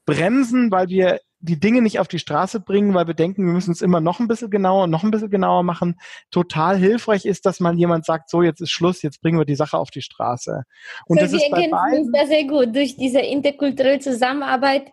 [0.06, 3.70] bremsen, weil wir die Dinge nicht auf die Straße bringen, weil wir denken, wir müssen
[3.70, 5.96] es immer noch ein bisschen genauer und noch ein bisschen genauer machen,
[6.32, 9.54] total hilfreich ist, dass man jemand sagt, so jetzt ist Schluss, jetzt bringen wir die
[9.54, 10.64] Sache auf die Straße.
[11.06, 14.90] Und so, das ist bei beiden, das sehr gut durch diese interkulturelle Zusammenarbeit.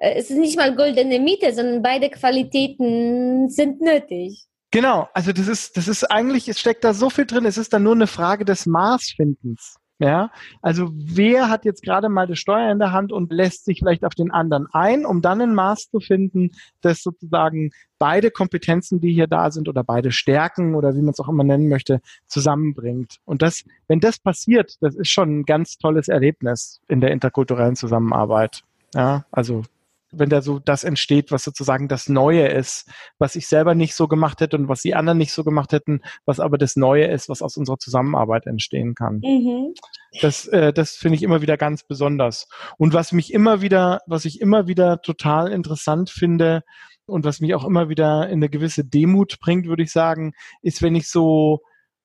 [0.00, 4.46] Äh, es ist nicht mal goldene Miete, sondern beide Qualitäten sind nötig.
[4.72, 7.72] Genau, also das ist, das ist eigentlich, es steckt da so viel drin, es ist
[7.72, 9.76] dann nur eine Frage des Maßfindens.
[10.02, 10.30] Ja,
[10.62, 14.02] also wer hat jetzt gerade mal das Steuer in der Hand und lässt sich vielleicht
[14.02, 19.12] auf den anderen ein, um dann ein Maß zu finden, dass sozusagen beide Kompetenzen, die
[19.12, 23.18] hier da sind oder beide Stärken oder wie man es auch immer nennen möchte, zusammenbringt.
[23.26, 27.76] Und das, wenn das passiert, das ist schon ein ganz tolles Erlebnis in der interkulturellen
[27.76, 28.62] Zusammenarbeit.
[28.94, 29.64] Ja, also
[30.12, 34.08] wenn da so das entsteht, was sozusagen das Neue ist, was ich selber nicht so
[34.08, 37.28] gemacht hätte und was die anderen nicht so gemacht hätten, was aber das Neue ist,
[37.28, 39.20] was aus unserer Zusammenarbeit entstehen kann.
[39.22, 39.74] Mhm.
[40.20, 42.48] Das, äh, das finde ich immer wieder ganz besonders.
[42.78, 46.62] Und was mich immer wieder, was ich immer wieder total interessant finde
[47.06, 50.82] und was mich auch immer wieder in eine gewisse Demut bringt, würde ich sagen, ist,
[50.82, 51.60] wenn ich so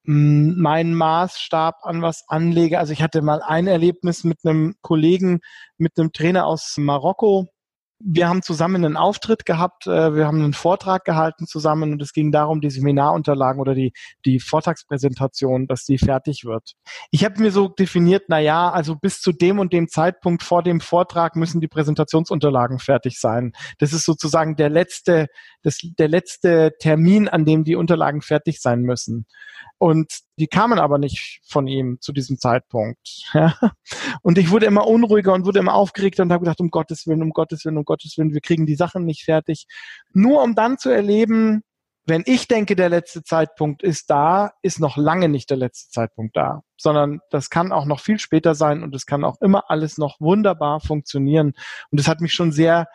[0.05, 2.77] hm, meinen Maßstab an was anlege.
[2.77, 5.39] Also ich hatte mal ein Erlebnis mit einem Kollegen,
[5.77, 7.47] mit einem Trainer aus Marokko,
[8.07, 12.13] wir haben zusammen einen Auftritt gehabt, äh, wir haben einen Vortrag gehalten zusammen und es
[12.13, 13.93] ging darum, die Seminarunterlagen oder die,
[14.25, 16.73] die Vortragspräsentation, dass die fertig wird.
[17.09, 20.61] Ich habe mir so definiert, na ja, also bis zu dem und dem Zeitpunkt vor
[20.61, 23.53] dem Vortrag müssen die Präsentationsunterlagen fertig sein.
[23.79, 25.27] Das ist sozusagen der letzte,
[25.65, 29.25] das, der letzte Termin, an dem die Unterlagen fertig sein müssen.
[29.77, 33.23] Und die kamen aber nicht von ihm zu diesem Zeitpunkt.
[33.33, 33.55] Ja?
[34.21, 37.21] Und ich wurde immer unruhiger und wurde immer aufgeregter und habe gedacht, um Gottes Willen,
[37.21, 39.65] um Gottes Willen, um Gottes Willen, wir kriegen die Sachen nicht fertig.
[40.13, 41.63] Nur um dann zu erleben,
[42.07, 46.37] wenn ich denke, der letzte Zeitpunkt ist da, ist noch lange nicht der letzte Zeitpunkt
[46.37, 49.97] da, sondern das kann auch noch viel später sein und es kann auch immer alles
[49.97, 51.53] noch wunderbar funktionieren.
[51.89, 52.87] Und das hat mich schon sehr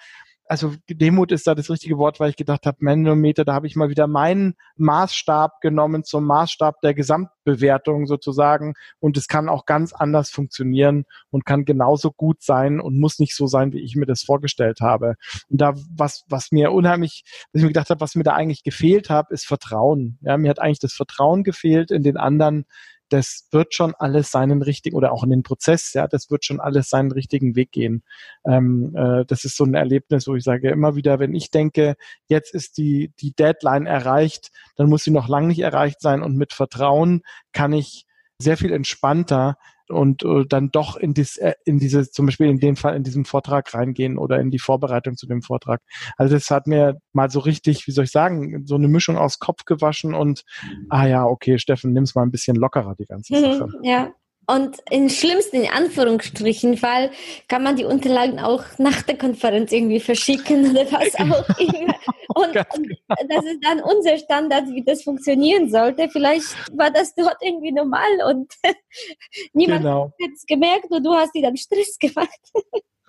[0.51, 3.77] also Demut ist da das richtige Wort, weil ich gedacht habe, Manometer, da habe ich
[3.77, 9.93] mal wieder meinen Maßstab genommen zum Maßstab der Gesamtbewertung sozusagen und es kann auch ganz
[9.93, 14.07] anders funktionieren und kann genauso gut sein und muss nicht so sein, wie ich mir
[14.07, 15.15] das vorgestellt habe.
[15.49, 18.65] Und da was was mir unheimlich, was ich mir gedacht habe, was mir da eigentlich
[18.65, 20.19] gefehlt hat, ist Vertrauen.
[20.23, 22.67] Ja, mir hat eigentlich das Vertrauen gefehlt in den anderen,
[23.11, 26.61] das wird schon alles seinen richtigen oder auch in den Prozess, ja, das wird schon
[26.61, 28.03] alles seinen richtigen Weg gehen.
[28.47, 31.97] Ähm, äh, das ist so ein Erlebnis, wo ich sage immer wieder, wenn ich denke,
[32.29, 36.37] jetzt ist die die Deadline erreicht, dann muss sie noch lange nicht erreicht sein und
[36.37, 38.07] mit Vertrauen kann ich
[38.39, 39.57] sehr viel entspannter
[39.91, 43.03] und äh, dann doch in, dies, äh, in diese, zum Beispiel in dem Fall in
[43.03, 45.81] diesem Vortrag reingehen oder in die Vorbereitung zu dem Vortrag.
[46.17, 49.39] Also das hat mir mal so richtig, wie soll ich sagen, so eine Mischung aus
[49.39, 50.45] Kopf gewaschen und
[50.89, 53.79] ah ja, okay, Steffen, nimm's mal ein bisschen lockerer, die ganze mhm, Sache.
[53.83, 54.13] Ja,
[54.47, 57.11] und im schlimmsten, in Anführungsstrichen, Fall
[57.47, 61.95] kann man die Unterlagen auch nach der Konferenz irgendwie verschicken oder was auch immer.
[62.35, 62.97] Und, und,
[63.29, 66.09] das ist dann unser Standard, wie das funktionieren sollte.
[66.09, 68.53] Vielleicht war das dort irgendwie normal und
[69.53, 70.05] niemand genau.
[70.05, 72.41] hat es gemerkt und du hast dir dann Stress gemacht.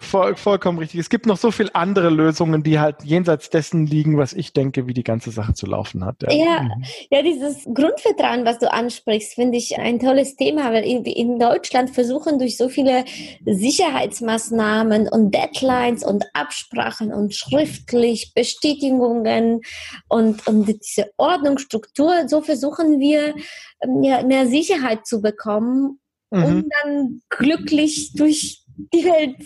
[0.01, 0.99] Voll, vollkommen richtig.
[0.99, 4.87] Es gibt noch so viele andere Lösungen, die halt jenseits dessen liegen, was ich denke,
[4.87, 6.23] wie die ganze Sache zu laufen hat.
[6.23, 6.83] Ja, ja, mhm.
[7.11, 11.91] ja dieses Grundvertrauen, was du ansprichst, finde ich ein tolles Thema, weil in, in, Deutschland
[11.91, 13.05] versuchen durch so viele
[13.45, 19.61] Sicherheitsmaßnahmen und Deadlines und Absprachen und schriftlich Bestätigungen
[20.09, 23.35] und, und diese Ordnungsstruktur, so versuchen wir
[23.81, 25.99] ähm, ja, mehr Sicherheit zu bekommen,
[26.31, 26.43] mhm.
[26.43, 29.37] um dann glücklich durch die Welt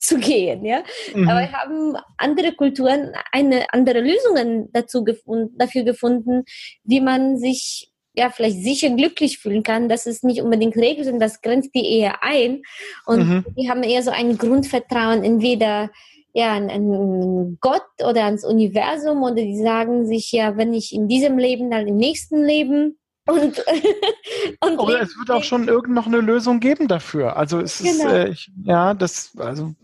[0.00, 0.82] zu gehen, ja.
[1.14, 1.28] Mhm.
[1.28, 6.44] Aber wir haben andere Kulturen eine andere Lösungen dazu gefunden, dafür gefunden,
[6.84, 9.88] wie man sich ja vielleicht sicher glücklich fühlen kann.
[9.88, 12.62] Das ist nicht unbedingt Regel, sondern das grenzt die eher ein.
[13.06, 13.44] Und mhm.
[13.56, 15.90] die haben eher so ein Grundvertrauen, entweder
[16.32, 21.08] ja, an, an Gott oder ans Universum oder die sagen sich ja, wenn ich in
[21.08, 22.98] diesem Leben, dann im nächsten Leben.
[23.26, 23.62] Und,
[24.60, 27.36] und Oder es wird auch schon irgend noch eine Lösung geben dafür.
[27.36, 27.90] Also es genau.
[27.90, 29.74] ist, äh, ich, ja, das, also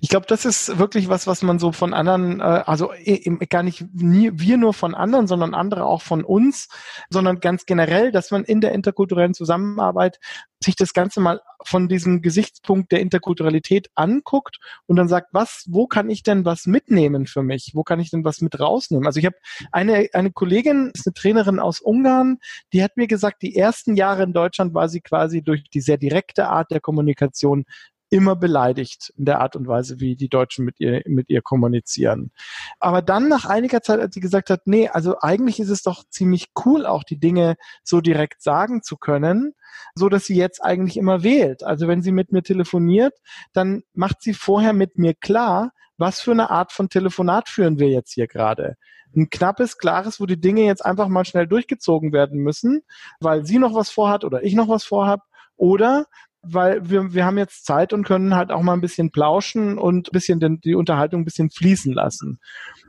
[0.00, 3.62] ich glaube, das ist wirklich was, was man so von anderen, äh, also eben gar
[3.62, 6.68] nicht nie, wir nur von anderen, sondern andere auch von uns,
[7.10, 10.18] sondern ganz generell, dass man in der interkulturellen Zusammenarbeit
[10.62, 15.86] sich das Ganze mal von diesem Gesichtspunkt der Interkulturalität anguckt und dann sagt, was, wo
[15.86, 17.72] kann ich denn was mitnehmen für mich?
[17.74, 19.06] Wo kann ich denn was mit rausnehmen?
[19.06, 19.36] Also ich habe
[19.72, 22.38] eine, eine Kollegin, ist eine Trainerin aus Ungarn,
[22.72, 25.98] die hat mir gesagt, die ersten Jahre in Deutschland war sie quasi durch die sehr
[25.98, 27.64] direkte Art der Kommunikation
[28.10, 32.30] immer beleidigt in der Art und Weise, wie die Deutschen mit ihr, mit ihr kommunizieren.
[32.78, 36.04] Aber dann nach einiger Zeit, als sie gesagt hat, nee, also eigentlich ist es doch
[36.08, 39.54] ziemlich cool, auch die Dinge so direkt sagen zu können,
[39.94, 41.64] so dass sie jetzt eigentlich immer wählt.
[41.64, 43.14] Also wenn sie mit mir telefoniert,
[43.52, 47.88] dann macht sie vorher mit mir klar, was für eine Art von Telefonat führen wir
[47.88, 48.76] jetzt hier gerade
[49.16, 52.82] ein knappes, klares, wo die Dinge jetzt einfach mal schnell durchgezogen werden müssen,
[53.20, 55.22] weil sie noch was vorhat oder ich noch was vorhab.
[55.58, 56.04] Oder
[56.48, 60.08] weil wir, wir haben jetzt Zeit und können halt auch mal ein bisschen plauschen und
[60.08, 62.40] ein bisschen den, die Unterhaltung ein bisschen fließen lassen.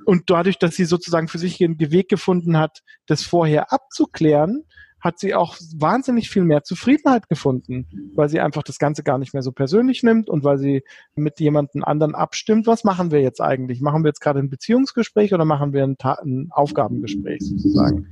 [0.06, 4.64] Und dadurch, dass sie sozusagen für sich einen Weg gefunden hat, das vorher abzuklären,
[5.00, 9.34] hat sie auch wahnsinnig viel mehr Zufriedenheit gefunden, weil sie einfach das Ganze gar nicht
[9.34, 10.84] mehr so persönlich nimmt und weil sie
[11.16, 13.80] mit jemandem anderen abstimmt, was machen wir jetzt eigentlich?
[13.80, 18.08] Machen wir jetzt gerade ein Beziehungsgespräch oder machen wir ein, ein Aufgabengespräch sozusagen?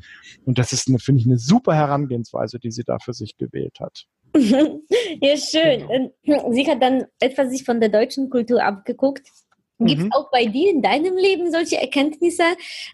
[0.45, 4.05] Und das ist, finde ich, eine super Herangehensweise, die sie da für sich gewählt hat.
[5.21, 6.11] ja, schön.
[6.23, 6.51] Genau.
[6.51, 9.27] Sie hat dann etwas sich von der deutschen Kultur abgeguckt.
[9.77, 10.13] Gibt es mhm.
[10.13, 12.43] auch bei dir in deinem Leben solche Erkenntnisse,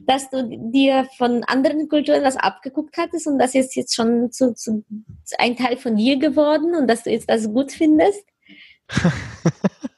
[0.07, 4.55] dass du dir von anderen Kulturen was abgeguckt hattest und das ist jetzt schon zu,
[4.55, 4.83] zu
[5.37, 8.23] ein Teil von dir geworden und dass du jetzt das gut findest?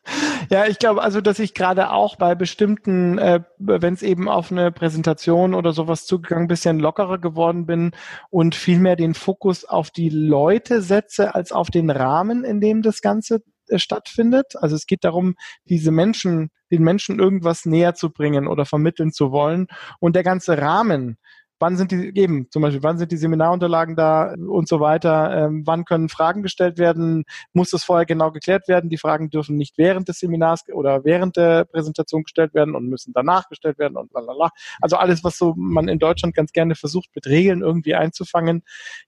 [0.50, 4.52] Ja, ich glaube also, dass ich gerade auch bei bestimmten, äh, wenn es eben auf
[4.52, 7.92] eine Präsentation oder sowas zugegangen, bisschen lockerer geworden bin
[8.30, 12.82] und viel mehr den Fokus auf die Leute setze als auf den Rahmen, in dem
[12.82, 14.56] das Ganze äh, stattfindet.
[14.60, 15.36] Also es geht darum,
[15.66, 19.68] diese Menschen, den Menschen irgendwas näher zu bringen oder vermitteln zu wollen.
[20.00, 21.18] Und der ganze Rahmen,
[21.64, 25.64] wann sind die eben, zum Beispiel, wann sind die Seminarunterlagen da und so weiter, ähm,
[25.66, 27.24] wann können Fragen gestellt werden,
[27.54, 31.38] muss das vorher genau geklärt werden, die Fragen dürfen nicht während des Seminars oder während
[31.38, 34.50] der Präsentation gestellt werden und müssen danach gestellt werden und lalala.
[34.82, 38.64] Also alles, was so man in Deutschland ganz gerne versucht, mit Regeln irgendwie einzufangen,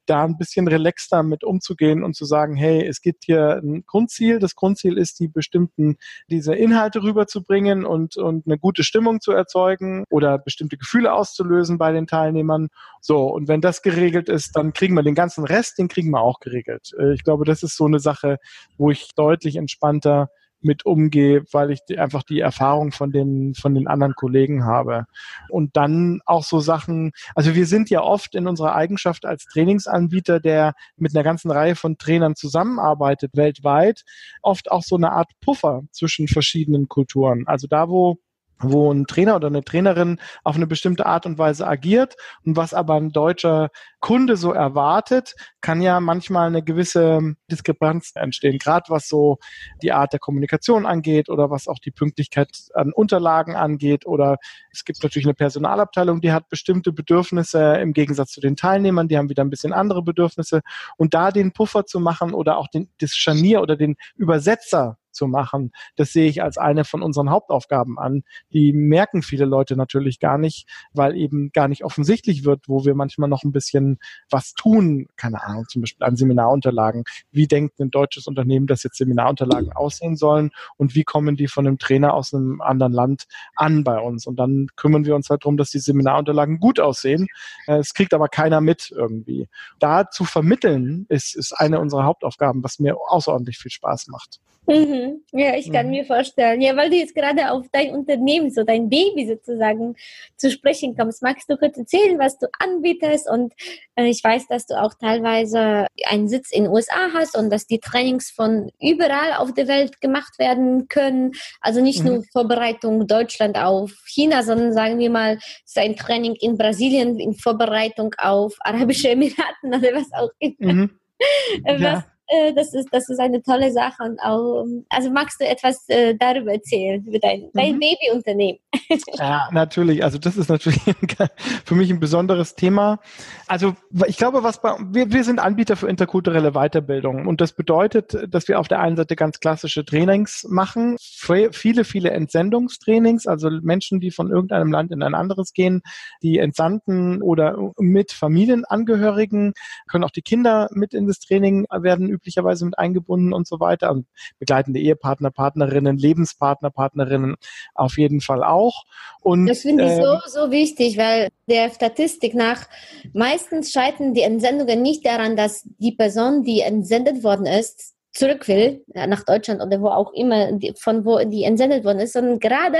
[0.05, 4.39] da ein bisschen relaxter mit umzugehen und zu sagen, hey, es gibt hier ein Grundziel,
[4.39, 5.97] das Grundziel ist, die bestimmten,
[6.29, 11.91] diese Inhalte rüberzubringen und, und eine gute Stimmung zu erzeugen oder bestimmte Gefühle auszulösen bei
[11.91, 12.67] den Teilnehmern Teilnehmern.
[13.01, 16.21] So, und wenn das geregelt ist, dann kriegen wir den ganzen Rest, den kriegen wir
[16.21, 16.91] auch geregelt.
[16.97, 18.37] Äh, ich glaube, das ist so eine Sache,
[18.77, 20.29] wo ich deutlich entspannter
[20.61, 25.05] mit umgehe, weil ich einfach die Erfahrung von den, von den anderen Kollegen habe.
[25.49, 30.39] Und dann auch so Sachen, also wir sind ja oft in unserer Eigenschaft als Trainingsanbieter,
[30.39, 34.01] der mit einer ganzen Reihe von Trainern zusammenarbeitet weltweit,
[34.41, 37.43] oft auch so eine Art Puffer zwischen verschiedenen Kulturen.
[37.45, 38.17] Also da, wo
[38.59, 42.15] wo ein Trainer oder eine Trainerin auf eine bestimmte Art und Weise agiert.
[42.45, 48.59] Und was aber ein deutscher Kunde so erwartet, kann ja manchmal eine gewisse Diskrepanz entstehen,
[48.59, 49.39] gerade was so
[49.81, 54.37] die Art der Kommunikation angeht oder was auch die Pünktlichkeit an Unterlagen angeht oder
[54.71, 59.17] es gibt natürlich eine Personalabteilung, die hat bestimmte Bedürfnisse im Gegensatz zu den Teilnehmern, die
[59.17, 60.61] haben wieder ein bisschen andere Bedürfnisse.
[60.97, 65.27] Und da den Puffer zu machen oder auch den, das Scharnier oder den Übersetzer zu
[65.27, 65.71] machen.
[65.95, 68.23] Das sehe ich als eine von unseren Hauptaufgaben an.
[68.53, 72.95] Die merken viele Leute natürlich gar nicht, weil eben gar nicht offensichtlich wird, wo wir
[72.95, 73.97] manchmal noch ein bisschen
[74.29, 75.07] was tun.
[75.15, 77.03] Keine Ahnung, zum Beispiel an Seminarunterlagen.
[77.31, 81.67] Wie denkt ein deutsches Unternehmen, dass jetzt Seminarunterlagen aussehen sollen und wie kommen die von
[81.67, 83.25] einem Trainer aus einem anderen Land
[83.55, 84.27] an bei uns?
[84.27, 87.27] Und dann kümmern wir uns halt darum, dass die Seminarunterlagen gut aussehen.
[87.67, 89.47] Äh, es kriegt aber keiner mit irgendwie.
[89.79, 94.39] Da zu vermitteln ist, ist eine unserer Hauptaufgaben, was mir außerordentlich viel Spaß macht.
[94.67, 95.04] Mhm.
[95.05, 95.39] Mhm.
[95.39, 95.91] Ja, ich kann mhm.
[95.91, 96.61] mir vorstellen.
[96.61, 99.95] Ja, weil du jetzt gerade auf dein Unternehmen, so dein Baby sozusagen
[100.37, 101.21] zu sprechen kommst.
[101.21, 103.29] Magst du kurz erzählen, was du anbietest?
[103.29, 103.53] Und
[103.95, 107.67] äh, ich weiß, dass du auch teilweise einen Sitz in den USA hast und dass
[107.67, 111.31] die Trainings von überall auf der Welt gemacht werden können.
[111.61, 112.07] Also nicht mhm.
[112.07, 117.19] nur Vorbereitung Deutschland auf China, sondern sagen wir mal, es ist ein Training in Brasilien
[117.19, 120.73] in Vorbereitung auf Arabische Emiraten oder was auch immer.
[120.73, 120.99] Mhm.
[121.63, 122.05] Was, ja.
[122.27, 124.03] Äh, das ist, das ist eine tolle Sache.
[124.03, 127.79] Und auch, also magst du etwas äh, darüber erzählen, über dein, dein mhm.
[127.79, 128.59] Babyunternehmen?
[129.17, 130.03] Ja, natürlich.
[130.03, 130.81] Also das ist natürlich
[131.65, 132.99] für mich ein besonderes Thema.
[133.47, 133.75] Also
[134.07, 138.47] ich glaube, was bei, wir, wir sind Anbieter für interkulturelle Weiterbildung und das bedeutet, dass
[138.47, 144.11] wir auf der einen Seite ganz klassische Trainings machen, viele, viele Entsendungstrainings, also Menschen, die
[144.11, 145.81] von irgendeinem Land in ein anderes gehen,
[146.21, 149.53] die Entsandten oder mit Familienangehörigen,
[149.87, 153.91] können auch die Kinder mit in das Training werden üblicherweise mit eingebunden und so weiter.
[153.91, 154.07] Und
[154.39, 157.35] begleitende Ehepartner, Partnerinnen, Lebenspartner, Partnerinnen
[157.73, 158.83] auf jeden Fall auch.
[159.21, 162.67] Und, das finde ich äh, so, ähm, so wichtig, weil der Statistik nach
[163.13, 168.83] meistens scheitern die Entsendungen nicht daran, dass die Person, die entsendet worden ist, zurück will,
[168.93, 172.79] nach Deutschland oder wo auch immer, von wo die entsendet worden ist, sondern gerade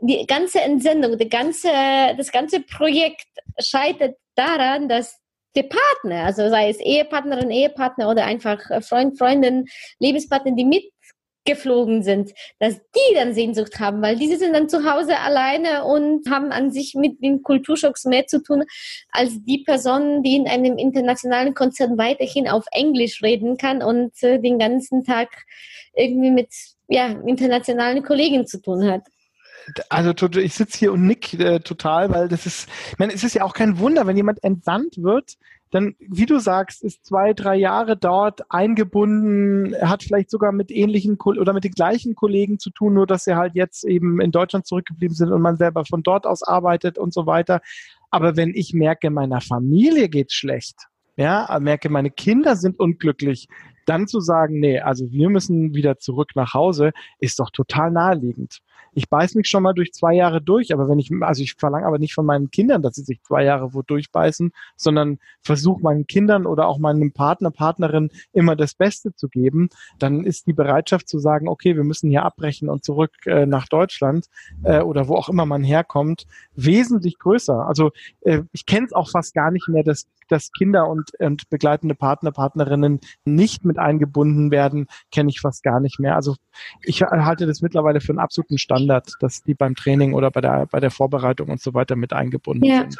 [0.00, 1.68] die ganze Entsendung, die ganze,
[2.16, 3.26] das ganze Projekt
[3.58, 5.18] scheitert daran, dass
[5.56, 9.66] der Partner, also sei es Ehepartnerin, Ehepartner oder einfach Freund, Freundin,
[9.98, 10.64] Lebenspartner, die
[11.46, 16.28] mitgeflogen sind, dass die dann Sehnsucht haben, weil diese sind dann zu Hause alleine und
[16.30, 18.64] haben an sich mit den Kulturschocks mehr zu tun
[19.10, 24.38] als die Person, die in einem internationalen Konzern weiterhin auf Englisch reden kann und äh,
[24.38, 25.30] den ganzen Tag
[25.94, 26.50] irgendwie mit
[26.88, 29.02] ja, internationalen Kollegen zu tun hat.
[29.88, 33.34] Also ich sitze hier und nick äh, total, weil das ist, ich meine, es ist
[33.34, 35.36] ja auch kein Wunder, wenn jemand entsandt wird,
[35.70, 41.18] dann, wie du sagst, ist zwei, drei Jahre dort eingebunden, hat vielleicht sogar mit ähnlichen
[41.20, 44.66] oder mit den gleichen Kollegen zu tun, nur dass sie halt jetzt eben in Deutschland
[44.66, 47.60] zurückgeblieben sind und man selber von dort aus arbeitet und so weiter.
[48.10, 50.76] Aber wenn ich merke, meiner Familie geht's schlecht,
[51.16, 53.48] ja, merke, meine Kinder sind unglücklich,
[53.86, 58.60] dann zu sagen, nee, also wir müssen wieder zurück nach Hause, ist doch total naheliegend
[58.96, 61.86] ich beiß mich schon mal durch zwei Jahre durch, aber wenn ich, also ich verlange
[61.86, 66.06] aber nicht von meinen Kindern, dass sie sich zwei Jahre wo durchbeißen, sondern versuche meinen
[66.06, 71.10] Kindern oder auch meinem Partner, Partnerin immer das Beste zu geben, dann ist die Bereitschaft
[71.10, 74.28] zu sagen, okay, wir müssen hier abbrechen und zurück äh, nach Deutschland
[74.64, 77.68] äh, oder wo auch immer man herkommt, wesentlich größer.
[77.68, 77.90] Also
[78.22, 81.94] äh, ich kenne es auch fast gar nicht mehr, dass, dass Kinder und, und begleitende
[81.94, 86.14] Partner, Partnerinnen nicht mit eingebunden werden, kenne ich fast gar nicht mehr.
[86.14, 86.36] Also
[86.82, 90.40] ich halte das mittlerweile für einen absoluten Stand Standard, dass die beim Training oder bei
[90.40, 92.80] der, bei der Vorbereitung und so weiter mit eingebunden ja.
[92.80, 92.98] sind.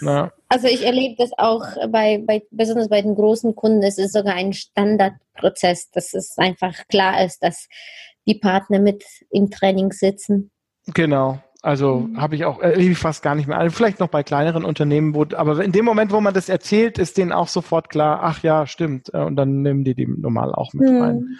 [0.00, 0.32] Ja.
[0.48, 4.34] Also ich erlebe das auch bei, bei, besonders bei den großen Kunden, es ist sogar
[4.34, 7.68] ein Standardprozess, dass es einfach klar ist, dass
[8.26, 10.50] die Partner mit im Training sitzen.
[10.94, 12.20] Genau, also mhm.
[12.20, 13.58] habe ich auch erlebe ich fast gar nicht mehr.
[13.58, 16.98] Also vielleicht noch bei kleineren Unternehmen, wo, aber in dem Moment, wo man das erzählt,
[16.98, 19.12] ist denen auch sofort klar, ach ja, stimmt.
[19.14, 21.00] Äh, und dann nehmen die die normal auch mit mhm.
[21.00, 21.38] rein.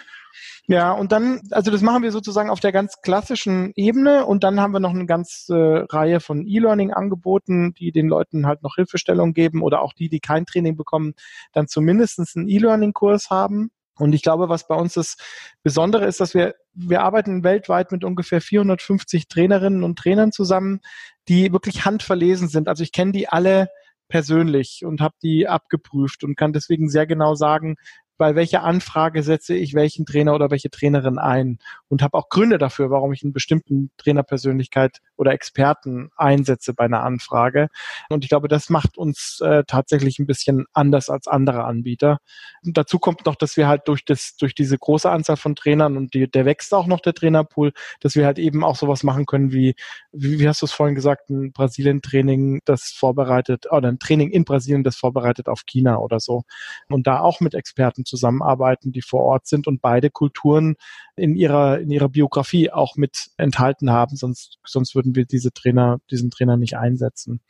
[0.67, 4.59] Ja, und dann, also das machen wir sozusagen auf der ganz klassischen Ebene und dann
[4.59, 9.61] haben wir noch eine ganze Reihe von E-Learning-Angeboten, die den Leuten halt noch Hilfestellung geben
[9.61, 11.13] oder auch die, die kein Training bekommen,
[11.53, 13.69] dann zumindest einen E-Learning-Kurs haben.
[13.97, 15.17] Und ich glaube, was bei uns das
[15.63, 20.81] Besondere ist, dass wir, wir arbeiten weltweit mit ungefähr 450 Trainerinnen und Trainern zusammen,
[21.27, 22.67] die wirklich handverlesen sind.
[22.67, 23.69] Also ich kenne die alle
[24.07, 27.75] persönlich und habe die abgeprüft und kann deswegen sehr genau sagen,
[28.17, 32.57] bei welcher Anfrage setze ich welchen Trainer oder welche Trainerin ein und habe auch Gründe
[32.57, 37.67] dafür, warum ich einen bestimmten Trainerpersönlichkeit oder Experten einsetze bei einer Anfrage.
[38.09, 42.19] Und ich glaube, das macht uns äh, tatsächlich ein bisschen anders als andere Anbieter.
[42.63, 45.97] Und dazu kommt noch, dass wir halt durch das, durch diese große Anzahl von Trainern
[45.97, 49.25] und die, der wächst auch noch der Trainerpool, dass wir halt eben auch sowas machen
[49.25, 49.75] können wie,
[50.11, 54.45] wie, wie hast du es vorhin gesagt, ein Brasilien-Training, das vorbereitet, oder ein Training in
[54.45, 56.43] Brasilien, das vorbereitet auf China oder so.
[56.87, 60.75] Und da auch mit Experten zusammenarbeiten, die vor Ort sind und beide Kulturen
[61.15, 65.99] in ihrer, in ihrer Biografie auch mit enthalten haben, sonst, sonst würden wir diese Trainer,
[66.11, 67.41] diesen Trainer nicht einsetzen.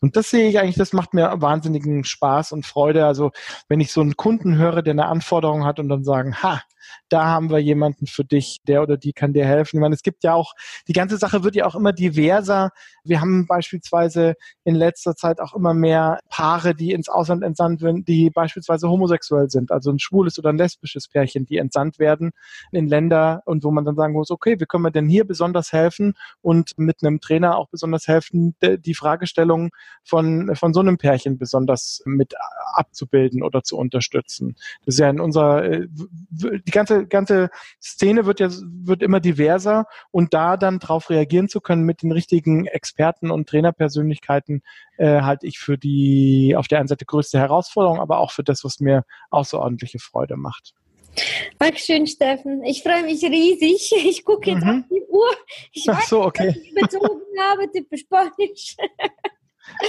[0.00, 3.06] Und das sehe ich eigentlich, das macht mir wahnsinnigen Spaß und Freude.
[3.06, 3.30] Also
[3.68, 6.62] wenn ich so einen Kunden höre, der eine Anforderung hat und dann sagen, ha,
[7.08, 9.76] da haben wir jemanden für dich, der oder die kann dir helfen.
[9.76, 10.54] Ich meine, es gibt ja auch,
[10.88, 12.70] die ganze Sache wird ja auch immer diverser.
[13.04, 18.04] Wir haben beispielsweise in letzter Zeit auch immer mehr Paare, die ins Ausland entsandt werden,
[18.04, 22.32] die beispielsweise homosexuell sind, also ein schwules oder ein lesbisches Pärchen, die entsandt werden
[22.72, 23.11] in Länder
[23.44, 26.78] und wo man dann sagen muss, okay, wie können wir denn hier besonders helfen und
[26.78, 29.70] mit einem Trainer auch besonders helfen, die Fragestellung
[30.04, 32.34] von, von so einem Pärchen besonders mit
[32.74, 34.56] abzubilden oder zu unterstützen.
[34.84, 39.86] Das ist ja in unserer, äh, die ganze, ganze Szene wird ja, wird immer diverser
[40.10, 44.62] und da dann drauf reagieren zu können mit den richtigen Experten und Trainerpersönlichkeiten,
[44.96, 48.64] äh, halte ich für die auf der einen Seite größte Herausforderung, aber auch für das,
[48.64, 50.74] was mir außerordentliche Freude macht.
[51.58, 52.64] Dankeschön, Steffen.
[52.64, 53.92] Ich freue mich riesig.
[54.04, 54.80] Ich gucke jetzt mhm.
[54.80, 55.30] auf die Uhr.
[55.72, 56.48] Ich Ach so, okay.
[56.48, 58.76] was ich bezogen habe, typisch Spanisch.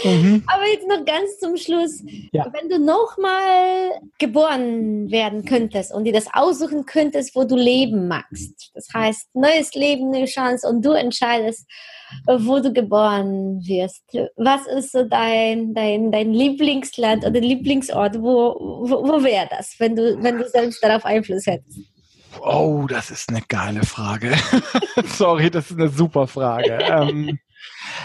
[0.04, 0.44] Mhm.
[0.48, 2.04] Aber jetzt noch ganz zum Schluss.
[2.32, 2.52] Ja.
[2.54, 8.72] Wenn du nochmal geboren werden könntest und dir das aussuchen könntest, wo du leben magst,
[8.74, 11.68] das heißt, neues Leben, neue Chance und du entscheidest,
[12.28, 14.04] wo du geboren wirst.
[14.36, 18.16] Was ist so dein, dein, dein Lieblingsland oder Lieblingsort?
[18.22, 21.80] Wo, wo, wo wäre das, wenn du, wenn du selbst darauf Einfluss hättest?
[22.42, 24.36] Oh, das ist eine geile Frage.
[25.06, 26.80] Sorry, das ist eine super Frage.
[26.82, 27.40] ähm,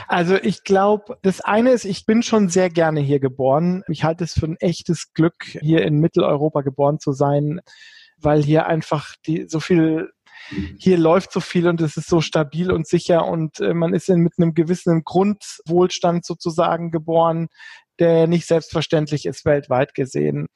[0.07, 3.83] also ich glaube, das eine ist, ich bin schon sehr gerne hier geboren.
[3.89, 7.61] Ich halte es für ein echtes Glück, hier in Mitteleuropa geboren zu sein,
[8.19, 10.11] weil hier einfach die, so viel
[10.79, 14.09] hier läuft so viel und es ist so stabil und sicher und äh, man ist
[14.09, 17.49] in, mit einem gewissen Grundwohlstand sozusagen geboren,
[17.99, 20.47] der nicht selbstverständlich ist weltweit gesehen.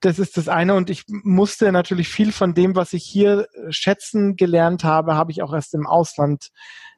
[0.00, 4.36] Das ist das eine und ich musste natürlich viel von dem, was ich hier schätzen
[4.36, 6.50] gelernt habe, habe ich auch erst im Ausland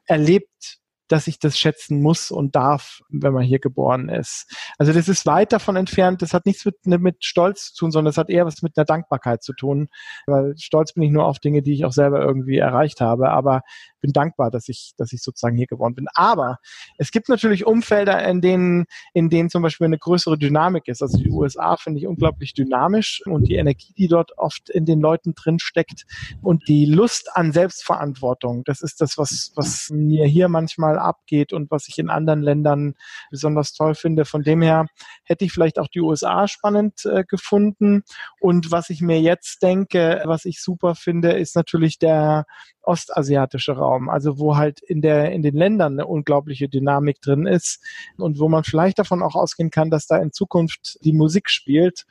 [0.06, 0.78] erlebt
[1.08, 4.50] dass ich das schätzen muss und darf, wenn man hier geboren ist.
[4.78, 7.90] Also das ist weit davon entfernt, das hat nichts mit, ne, mit Stolz zu tun,
[7.90, 9.88] sondern das hat eher was mit einer Dankbarkeit zu tun.
[10.26, 13.62] Weil stolz bin ich nur auf Dinge, die ich auch selber irgendwie erreicht habe, aber
[14.06, 16.06] bin dankbar, dass ich, dass ich sozusagen hier geboren bin.
[16.14, 16.58] Aber
[16.96, 21.02] es gibt natürlich Umfelder, in denen, in denen zum Beispiel eine größere Dynamik ist.
[21.02, 25.00] Also die USA finde ich unglaublich dynamisch und die Energie, die dort oft in den
[25.00, 26.06] Leuten drin steckt
[26.40, 31.52] und die Lust an Selbstverantwortung, das ist das, was, was mir hier manchmal überall abgeht
[31.52, 32.94] und was ich in anderen Ländern
[33.30, 34.24] besonders toll finde.
[34.24, 34.86] Von dem her
[35.24, 38.02] hätte ich vielleicht auch die USA spannend äh, gefunden.
[38.40, 42.46] Und was ich mir jetzt denke, was ich super finde, ist natürlich der
[42.82, 47.84] ostasiatische Raum, also wo halt in der in den Ländern eine unglaubliche Dynamik drin ist
[48.16, 52.06] und wo man vielleicht davon auch ausgehen kann, dass da in Zukunft die Musik spielt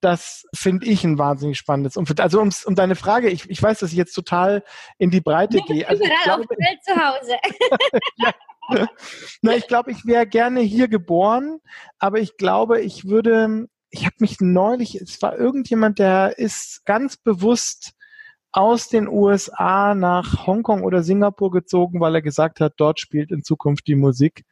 [0.00, 2.20] das finde ich ein wahnsinnig spannendes Umfeld.
[2.20, 4.62] Also um, um deine Frage, ich, ich weiß, dass ich jetzt total
[4.98, 5.88] in die Breite gehe.
[5.88, 7.36] Also ich glaube, auf Welt zu Hause.
[8.16, 8.32] ja.
[9.42, 11.58] Na, ich glaube, ich wäre gerne hier geboren,
[11.98, 17.16] aber ich glaube, ich würde, ich habe mich neulich, es war irgendjemand, der ist ganz
[17.16, 17.92] bewusst
[18.52, 23.44] aus den USA nach Hongkong oder Singapur gezogen, weil er gesagt hat, dort spielt in
[23.44, 24.44] Zukunft die Musik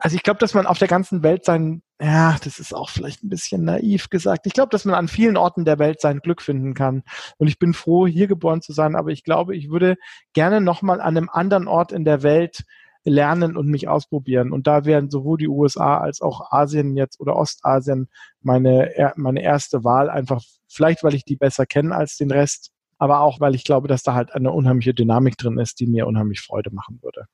[0.00, 3.24] also ich glaube, dass man auf der ganzen Welt sein, ja, das ist auch vielleicht
[3.24, 4.46] ein bisschen naiv gesagt.
[4.46, 7.02] Ich glaube, dass man an vielen Orten der Welt sein Glück finden kann.
[7.38, 9.96] Und ich bin froh, hier geboren zu sein, aber ich glaube, ich würde
[10.32, 12.64] gerne nochmal an einem anderen Ort in der Welt
[13.04, 14.52] lernen und mich ausprobieren.
[14.52, 18.08] Und da wären sowohl die USA als auch Asien jetzt oder Ostasien
[18.40, 23.20] meine, meine erste Wahl, einfach vielleicht, weil ich die besser kenne als den Rest, aber
[23.20, 26.40] auch, weil ich glaube, dass da halt eine unheimliche Dynamik drin ist, die mir unheimlich
[26.40, 27.26] Freude machen würde.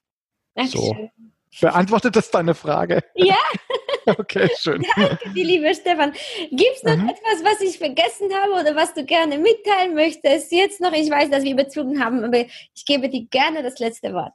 [0.67, 0.95] So.
[1.61, 3.03] Beantwortet das deine Frage?
[3.15, 3.37] Ja.
[4.05, 4.85] Okay, schön.
[4.97, 6.13] Danke dir, lieber Stefan.
[6.51, 7.09] Gibt es noch mhm.
[7.09, 10.51] etwas, was ich vergessen habe oder was du gerne mitteilen möchtest?
[10.51, 14.13] Jetzt noch, ich weiß, dass wir überzogen haben, aber ich gebe dir gerne das letzte
[14.13, 14.33] Wort.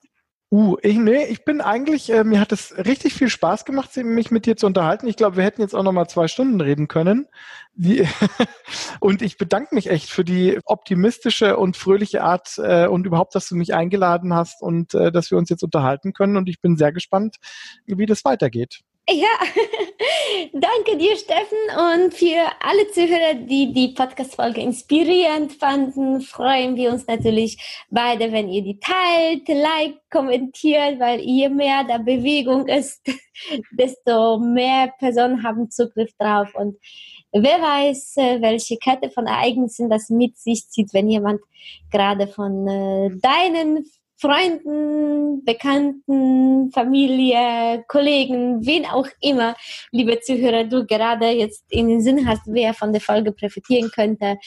[0.49, 4.31] Uh, ich, nee, ich bin eigentlich, äh, mir hat es richtig viel Spaß gemacht, mich
[4.31, 5.05] mit dir zu unterhalten.
[5.07, 7.27] Ich glaube, wir hätten jetzt auch noch mal zwei Stunden reden können.
[7.75, 8.07] Wie,
[9.01, 13.49] und ich bedanke mich echt für die optimistische und fröhliche Art äh, und überhaupt, dass
[13.49, 16.37] du mich eingeladen hast und äh, dass wir uns jetzt unterhalten können.
[16.37, 17.35] Und ich bin sehr gespannt,
[17.85, 18.83] wie das weitergeht.
[19.09, 19.39] Ja,
[20.51, 21.57] danke dir, Steffen.
[21.95, 27.57] Und für alle Zuhörer, die die Podcast-Folge inspirierend fanden, freuen wir uns natürlich
[27.89, 33.01] beide, wenn ihr die teilt, like, kommentiert, weil je mehr da Bewegung ist,
[33.71, 36.53] desto mehr Personen haben Zugriff drauf.
[36.53, 36.75] Und
[37.31, 41.39] wer weiß, äh, welche Kette von Ereignissen das mit sich zieht, wenn jemand
[41.91, 43.85] gerade von äh, deinen
[44.19, 49.55] Freunden, Bekannten, Familie, Kollegen, wen auch immer,
[49.91, 54.37] liebe Zuhörer, du gerade jetzt in den Sinn hast, wer von der Folge profitieren könnte.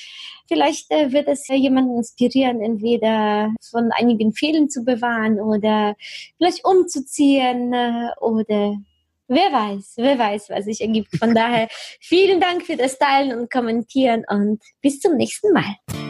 [0.49, 5.95] Vielleicht äh, wird es ja jemanden inspirieren, entweder von einigen Fehlern zu bewahren oder
[6.37, 8.77] vielleicht umzuziehen äh, oder
[9.29, 11.17] wer weiß, wer weiß, was sich ergibt.
[11.17, 11.69] Von daher
[12.01, 16.10] vielen Dank für das Teilen und Kommentieren und bis zum nächsten Mal.